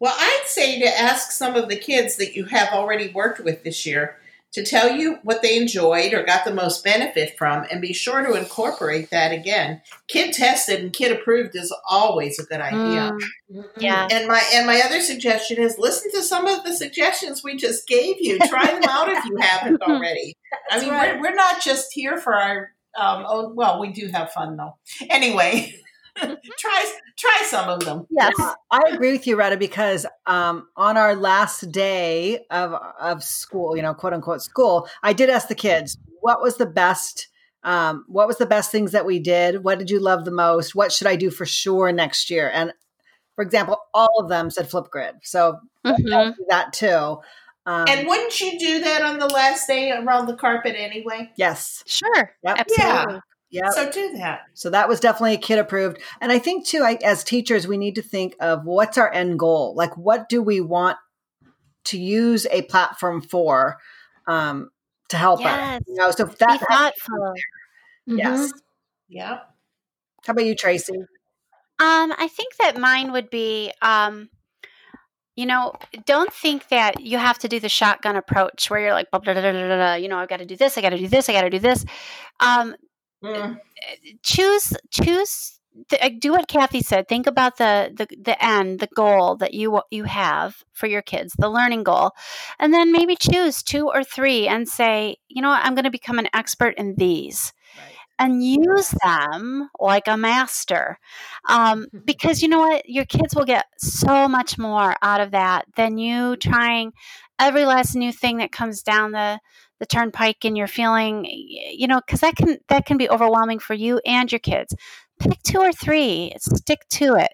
Well, 0.04 0.14
I'd 0.18 0.44
say 0.48 0.82
to 0.82 1.00
ask 1.00 1.32
some 1.32 1.56
of 1.56 1.70
the 1.70 1.78
kids 1.78 2.18
that 2.18 2.36
you 2.36 2.44
have 2.44 2.74
already 2.74 3.14
worked 3.14 3.40
with 3.40 3.64
this 3.64 3.86
year 3.86 4.18
to 4.52 4.62
tell 4.62 4.92
you 4.92 5.20
what 5.24 5.42
they 5.42 5.56
enjoyed 5.56 6.14
or 6.14 6.24
got 6.24 6.44
the 6.44 6.54
most 6.54 6.84
benefit 6.84 7.38
from 7.38 7.66
and 7.72 7.80
be 7.80 7.94
sure 7.94 8.22
to 8.22 8.34
incorporate 8.34 9.12
that 9.12 9.32
again. 9.32 9.82
Kid 10.10 10.34
tested 10.34 10.82
and 10.82 10.92
kid 10.92 11.14
approved 11.14 11.56
is 11.56 11.74
always 11.88 12.38
a 12.38 12.44
good 12.44 12.60
idea. 12.60 13.14
Mm, 13.50 13.66
yeah. 13.78 14.06
And 14.12 14.28
my 14.28 14.44
and 14.54 14.68
my 14.68 14.82
other 14.82 15.00
suggestion 15.00 15.58
is 15.58 15.78
listen 15.78 16.12
to 16.12 16.22
some 16.22 16.48
of 16.48 16.66
the 16.66 16.74
suggestions 16.74 17.42
we 17.42 17.56
just 17.56 17.88
gave 17.88 18.18
you. 18.20 18.40
Try 18.40 18.66
them 18.66 18.84
out 18.90 19.08
if 19.08 19.24
you 19.24 19.38
haven't 19.38 19.82
already. 19.88 20.36
I 20.70 20.82
mean, 20.82 20.90
right. 20.90 21.16
we're, 21.16 21.30
we're 21.30 21.36
not 21.36 21.64
just 21.64 21.94
here 21.94 22.18
for 22.18 22.36
our 22.36 22.72
um, 23.00 23.24
oh, 23.26 23.54
well, 23.54 23.80
we 23.80 23.94
do 23.94 24.10
have 24.10 24.34
fun 24.34 24.58
though. 24.58 24.76
Anyway, 25.10 25.74
try 26.58 26.94
try 27.18 27.42
some 27.46 27.70
of 27.70 27.84
them. 27.86 28.06
Yes, 28.10 28.34
I 28.72 28.82
agree 28.92 29.12
with 29.12 29.26
you, 29.26 29.36
Retta, 29.36 29.58
because 29.58 30.06
um, 30.26 30.68
on 30.76 30.98
our 30.98 31.16
last 31.16 31.72
day 31.72 32.46
of 32.50 32.74
of 33.00 33.24
school, 33.24 33.76
you 33.76 33.82
know, 33.82 33.94
quote 33.94 34.14
unquote 34.14 34.42
school, 34.42 34.88
I 35.02 35.14
did 35.14 35.30
ask 35.30 35.48
the 35.48 35.56
kids 35.56 35.98
what 36.22 36.42
was 36.42 36.58
the 36.58 36.66
best. 36.66 37.30
Um, 37.66 38.04
what 38.10 38.28
was 38.28 38.38
the 38.38 38.46
best 38.46 38.72
things 38.72 38.92
that 38.92 39.06
we 39.06 39.20
did? 39.20 39.64
What 39.64 39.80
did 39.80 39.90
you 39.90 40.02
love 40.02 40.26
the 40.26 40.32
most? 40.32 40.76
What 40.76 40.92
should 40.92 41.08
I 41.08 41.16
do 41.16 41.32
for 41.32 41.46
sure 41.46 41.94
next 41.94 42.30
year? 42.30 42.52
And 42.54 42.74
for 43.36 43.44
example, 43.44 43.78
all 43.94 44.20
of 44.20 44.28
them 44.28 44.50
said 44.50 44.70
Flipgrid. 44.70 45.14
So 45.24 45.60
mm-hmm. 45.86 46.32
that 46.50 46.74
too. 46.74 47.20
Um, 47.66 47.86
and 47.88 48.08
wouldn't 48.08 48.40
you 48.42 48.60
do 48.60 48.82
that 48.82 49.02
on 49.04 49.20
the 49.20 49.28
last 49.28 49.68
day 49.68 49.92
around 49.92 50.26
the 50.26 50.36
carpet 50.36 50.76
anyway? 50.78 51.32
Yes. 51.38 51.84
Sure. 51.88 52.36
Yep. 52.44 52.58
Absolutely. 52.60 53.14
Yeah. 53.14 53.20
Yeah. 53.54 53.70
So 53.70 53.92
do 53.92 54.18
that. 54.18 54.46
So 54.56 54.72
that 54.72 54.90
was 54.90 55.00
definitely 55.00 55.36
a 55.36 55.38
kid 55.38 55.60
approved. 55.60 56.00
And 56.20 56.32
I 56.32 56.40
think 56.40 56.66
too, 56.66 56.82
I, 56.82 56.98
as 57.04 57.24
teachers, 57.24 57.68
we 57.68 57.78
need 57.78 57.94
to 57.96 58.02
think 58.02 58.36
of 58.40 58.66
what's 58.66 58.98
our 58.98 59.14
end 59.14 59.38
goal? 59.38 59.76
Like, 59.76 59.96
what 59.96 60.28
do 60.28 60.42
we 60.42 60.60
want 60.60 60.98
to 61.86 62.00
use 62.00 62.48
a 62.50 62.64
platform 62.64 63.22
for 63.22 63.78
um, 64.26 64.72
to 65.10 65.18
help 65.18 65.40
yes. 65.40 65.78
us? 65.78 65.84
You 65.88 65.94
know, 65.94 66.10
so 66.10 66.26
that 66.26 66.60
Be 66.60 66.66
thoughtful. 66.66 67.34
Mm-hmm. 68.10 68.18
Yes. 68.18 68.54
Yeah. 69.08 69.40
How 70.26 70.32
about 70.32 70.46
you, 70.46 70.56
Tracy? 70.56 70.98
Um, 70.98 72.14
I 72.18 72.28
think 72.32 72.56
that 72.60 72.80
mine 72.80 73.12
would 73.12 73.30
be, 73.30 73.72
um, 73.84 74.30
you 75.36 75.46
know, 75.46 75.74
don't 76.08 76.34
think 76.34 76.70
that 76.70 77.02
you 77.02 77.20
have 77.20 77.38
to 77.40 77.48
do 77.48 77.60
the 77.60 77.70
shotgun 77.70 78.16
approach 78.16 78.72
where 78.72 78.80
you're 78.80 78.94
like, 78.94 79.12
blah, 79.12 79.20
blah, 79.20 79.34
blah, 79.34 79.94
you 79.94 80.08
know, 80.08 80.18
I've 80.18 80.30
got 80.30 80.38
to 80.38 80.46
do 80.46 80.56
this, 80.56 80.76
I 80.76 80.82
got 80.82 80.90
to 80.90 80.98
do 80.98 81.08
this, 81.08 81.30
I 81.30 81.34
got 81.34 81.42
to 81.42 81.50
do 81.52 81.60
this. 81.60 81.86
Um, 82.40 82.76
Mm. 83.24 83.60
Choose 84.22 84.74
choose 84.92 85.60
do 86.20 86.32
what 86.32 86.48
Kathy 86.48 86.82
said. 86.82 87.08
Think 87.08 87.28
about 87.28 87.58
the, 87.58 87.92
the 87.96 88.08
the 88.22 88.44
end, 88.44 88.80
the 88.80 88.90
goal 88.96 89.36
that 89.38 89.54
you 89.54 89.82
you 89.92 90.04
have 90.04 90.64
for 90.74 90.88
your 90.88 91.02
kids, 91.02 91.34
the 91.38 91.50
learning 91.50 91.84
goal, 91.84 92.12
and 92.60 92.74
then 92.74 92.92
maybe 92.92 93.16
choose 93.16 93.64
two 93.64 93.88
or 93.88 94.04
three 94.04 94.48
and 94.48 94.68
say, 94.68 95.18
you 95.30 95.42
know, 95.42 95.50
what, 95.50 95.66
I'm 95.66 95.76
going 95.76 95.86
to 95.86 95.92
become 95.92 96.20
an 96.20 96.30
expert 96.34 96.76
in 96.78 96.96
these, 96.96 97.54
right. 97.78 97.96
and 98.20 98.44
use 98.44 98.94
them 99.04 99.70
like 99.80 100.08
a 100.08 100.18
master, 100.18 101.00
um, 101.50 101.88
because 102.06 102.42
you 102.42 102.48
know 102.48 102.60
what, 102.60 102.88
your 102.88 103.06
kids 103.06 103.36
will 103.36 103.46
get 103.46 103.66
so 103.78 104.28
much 104.28 104.58
more 104.58 104.96
out 105.02 105.22
of 105.22 105.32
that 105.32 105.66
than 105.76 105.98
you 105.98 106.36
trying 106.38 106.94
every 107.40 107.66
last 107.66 107.96
new 107.96 108.12
thing 108.12 108.38
that 108.38 108.52
comes 108.52 108.84
down 108.84 109.12
the 109.12 109.40
the 109.84 109.96
turnpike 109.96 110.46
and 110.46 110.58
you're 110.58 110.66
feeling 110.66 111.26
you 111.26 111.88
know 111.88 112.00
because 112.06 112.22
that 112.22 112.38
can 112.38 112.58
that 112.70 112.86
can 112.86 112.96
be 112.98 113.10
overwhelming 113.10 113.60
for 113.60 113.74
you 113.74 114.00
and 114.06 114.32
your 114.32 114.40
kids. 114.40 114.74
Pick 115.20 115.44
two 115.44 115.60
or 115.60 115.74
three 115.74 116.34
stick 116.40 116.80
to 116.92 117.16
it 117.16 117.34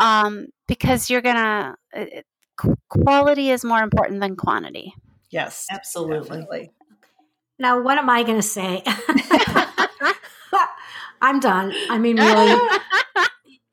um, 0.00 0.46
because 0.66 1.08
you're 1.08 1.22
gonna 1.22 1.76
uh, 1.96 2.04
quality 2.88 3.50
is 3.50 3.64
more 3.64 3.80
important 3.80 4.20
than 4.20 4.34
quantity. 4.34 4.92
Yes 5.30 5.66
absolutely. 5.70 6.70
now 7.58 7.80
what 7.80 7.96
am 7.98 8.10
i 8.10 8.24
gonna 8.24 8.42
say? 8.42 8.82
I'm 11.22 11.40
done. 11.40 11.72
I 11.90 11.98
mean 11.98 12.16
really. 12.16 12.60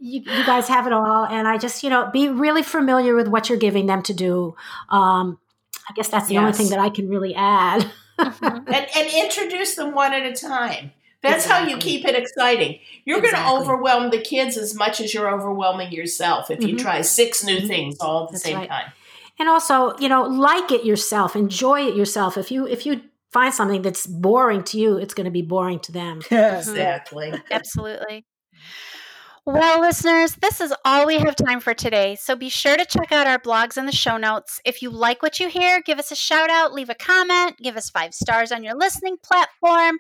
You, 0.04 0.22
you, 0.22 0.46
guys 0.48 0.68
have 0.68 0.88
it 0.88 0.94
all 0.94 1.26
and 1.26 1.48
i 1.48 1.60
just 1.60 1.84
you 1.84 1.90
know 1.92 2.10
be 2.12 2.28
really 2.28 2.64
familiar 2.64 3.14
with 3.14 3.28
what 3.28 3.50
you're 3.50 3.60
giving 3.60 3.86
them 3.86 4.02
to 4.04 4.14
do. 4.14 4.56
Um, 4.90 5.40
i 5.90 5.94
guess 5.96 6.10
that's 6.10 6.28
the 6.28 6.36
yes. 6.36 6.42
only 6.42 6.54
thing 6.54 6.70
that 6.70 6.80
i 6.80 6.90
can 6.90 7.10
really 7.10 7.36
add 7.36 7.92
and, 8.18 8.70
and 8.70 9.10
introduce 9.14 9.76
them 9.76 9.94
one 9.94 10.14
at 10.14 10.26
a 10.26 10.34
time. 10.34 10.92
That's 11.22 11.46
exactly. 11.46 11.72
how 11.72 11.76
you 11.76 11.82
keep 11.82 12.06
it 12.06 12.16
exciting. 12.16 12.80
You're 13.06 13.20
exactly. 13.20 13.44
going 13.44 13.58
to 13.58 13.64
overwhelm 13.64 14.10
the 14.10 14.20
kids 14.20 14.58
as 14.58 14.74
much 14.74 15.00
as 15.00 15.14
you're 15.14 15.32
overwhelming 15.32 15.92
yourself 15.92 16.50
if 16.50 16.60
mm-hmm. 16.60 16.70
you 16.70 16.78
try 16.78 17.02
six 17.02 17.44
new 17.44 17.58
mm-hmm. 17.58 17.68
things 17.68 18.00
all 18.00 18.24
at 18.24 18.30
the 18.30 18.34
That's 18.34 18.44
same 18.44 18.58
right. 18.58 18.70
time. 18.70 18.92
And 19.38 19.48
also, 19.48 19.96
you 20.00 20.10
know, 20.10 20.24
like 20.24 20.72
it 20.72 20.84
yourself, 20.84 21.36
enjoy 21.36 21.82
it 21.82 21.96
yourself. 21.96 22.38
If 22.38 22.52
you 22.52 22.68
if 22.68 22.86
you 22.86 23.02
find 23.32 23.54
something 23.54 23.82
that's 23.82 24.06
boring 24.06 24.64
to 24.66 24.80
you, 24.80 24.98
it's 24.98 25.14
going 25.14 25.26
to 25.26 25.32
be 25.32 25.42
boring 25.42 25.80
to 25.80 25.92
them. 25.92 26.22
exactly. 26.32 27.34
Absolutely. 27.50 28.26
Well, 29.46 29.82
listeners, 29.82 30.36
this 30.36 30.62
is 30.62 30.72
all 30.86 31.08
we 31.08 31.18
have 31.18 31.36
time 31.36 31.62
for 31.62 31.74
today. 31.74 32.16
So 32.16 32.36
be 32.36 32.48
sure 32.48 32.78
to 32.78 32.86
check 32.86 33.12
out 33.12 33.26
our 33.26 33.40
blogs 33.40 33.76
and 33.76 33.88
the 33.88 33.92
show 33.92 34.18
notes. 34.18 34.62
If 34.66 34.84
you 34.84 34.92
like 34.92 35.24
what 35.24 35.40
you 35.40 35.50
hear, 35.50 35.82
give 35.82 35.98
us 35.98 36.12
a 36.12 36.16
shout 36.16 36.52
out, 36.52 36.74
leave 36.74 36.92
a 36.92 36.96
comment, 36.96 37.58
give 37.58 37.76
us 37.76 37.90
five 37.90 38.14
stars 38.14 38.52
on 38.52 38.64
your 38.64 38.76
listening 38.76 39.18
platform. 39.24 39.98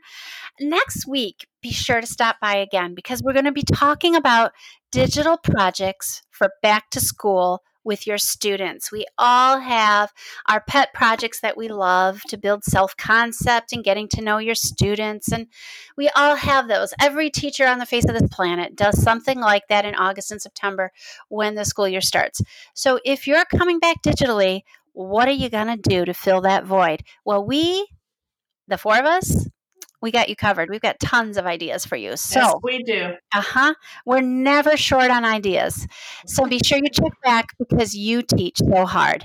Next 0.60 1.08
week, 1.08 1.48
be 1.64 1.72
sure 1.72 2.02
to 2.02 2.08
stop 2.08 2.38
by 2.40 2.56
again 2.58 2.94
because 2.94 3.24
we're 3.24 3.34
going 3.34 3.46
to 3.46 3.52
be 3.52 3.64
talking 3.64 4.16
about 4.16 4.52
digital 4.92 5.38
projects 5.38 6.22
for 6.30 6.50
back 6.62 6.92
to 6.92 7.00
school 7.00 7.64
with 7.84 8.06
your 8.06 8.18
students. 8.18 8.92
We 8.92 9.06
all 9.18 9.60
have 9.60 10.12
our 10.48 10.62
pet 10.62 10.94
projects 10.94 11.42
that 11.42 11.58
we 11.58 11.68
love 11.68 12.22
to 12.30 12.38
build 12.38 12.64
self 12.64 12.96
concept 12.98 13.74
and 13.74 13.84
getting 13.84 14.08
to 14.10 14.22
know 14.22 14.38
your 14.38 14.56
students. 14.56 15.32
And 15.32 15.48
we 15.98 16.10
all 16.16 16.36
have 16.36 16.68
those. 16.68 16.94
Every 17.00 17.30
teacher 17.30 17.66
on 17.68 17.80
the 17.80 17.86
face 17.86 18.06
of 18.06 18.14
this 18.14 18.30
planet 18.30 18.76
does 18.76 19.02
something 19.02 19.40
like 19.40 19.68
that 19.70 19.86
in 19.86 19.96
August 19.96 20.32
and 20.32 20.42
September 20.42 20.92
when 21.30 21.56
the 21.56 21.66
school 21.66 21.88
year 21.88 22.02
starts. 22.02 22.42
So 22.74 23.00
if 23.06 23.28
you're 23.28 23.46
coming 23.46 23.80
back 23.80 24.02
digitally, 24.04 24.62
what 24.94 25.28
are 25.28 25.32
you 25.32 25.50
going 25.50 25.68
to 25.68 25.90
do 25.90 26.06
to 26.06 26.14
fill 26.14 26.42
that 26.42 26.66
void? 26.66 27.04
Well, 27.26 27.46
we, 27.46 27.88
the 28.68 28.78
four 28.78 28.98
of 28.98 29.06
us, 29.06 29.48
we 30.02 30.12
got 30.12 30.30
you 30.30 30.36
covered. 30.36 30.70
We've 30.70 30.82
got 30.82 31.00
tons 31.00 31.38
of 31.38 31.46
ideas 31.46 31.86
for 31.86 31.96
you. 31.96 32.18
So 32.18 32.40
yes, 32.40 32.54
we 32.64 32.84
do. 32.84 33.14
Uh 33.34 33.42
huh. 33.42 33.74
We're 34.06 34.22
never 34.22 34.76
short 34.76 35.12
on 35.12 35.26
ideas. 35.26 35.88
So 36.26 36.46
be 36.46 36.60
sure 36.64 36.78
you 36.78 36.90
check 36.90 37.22
back 37.24 37.56
because 37.58 37.96
you 37.96 38.22
teach 38.22 38.58
so 38.58 38.86
hard. 38.86 39.24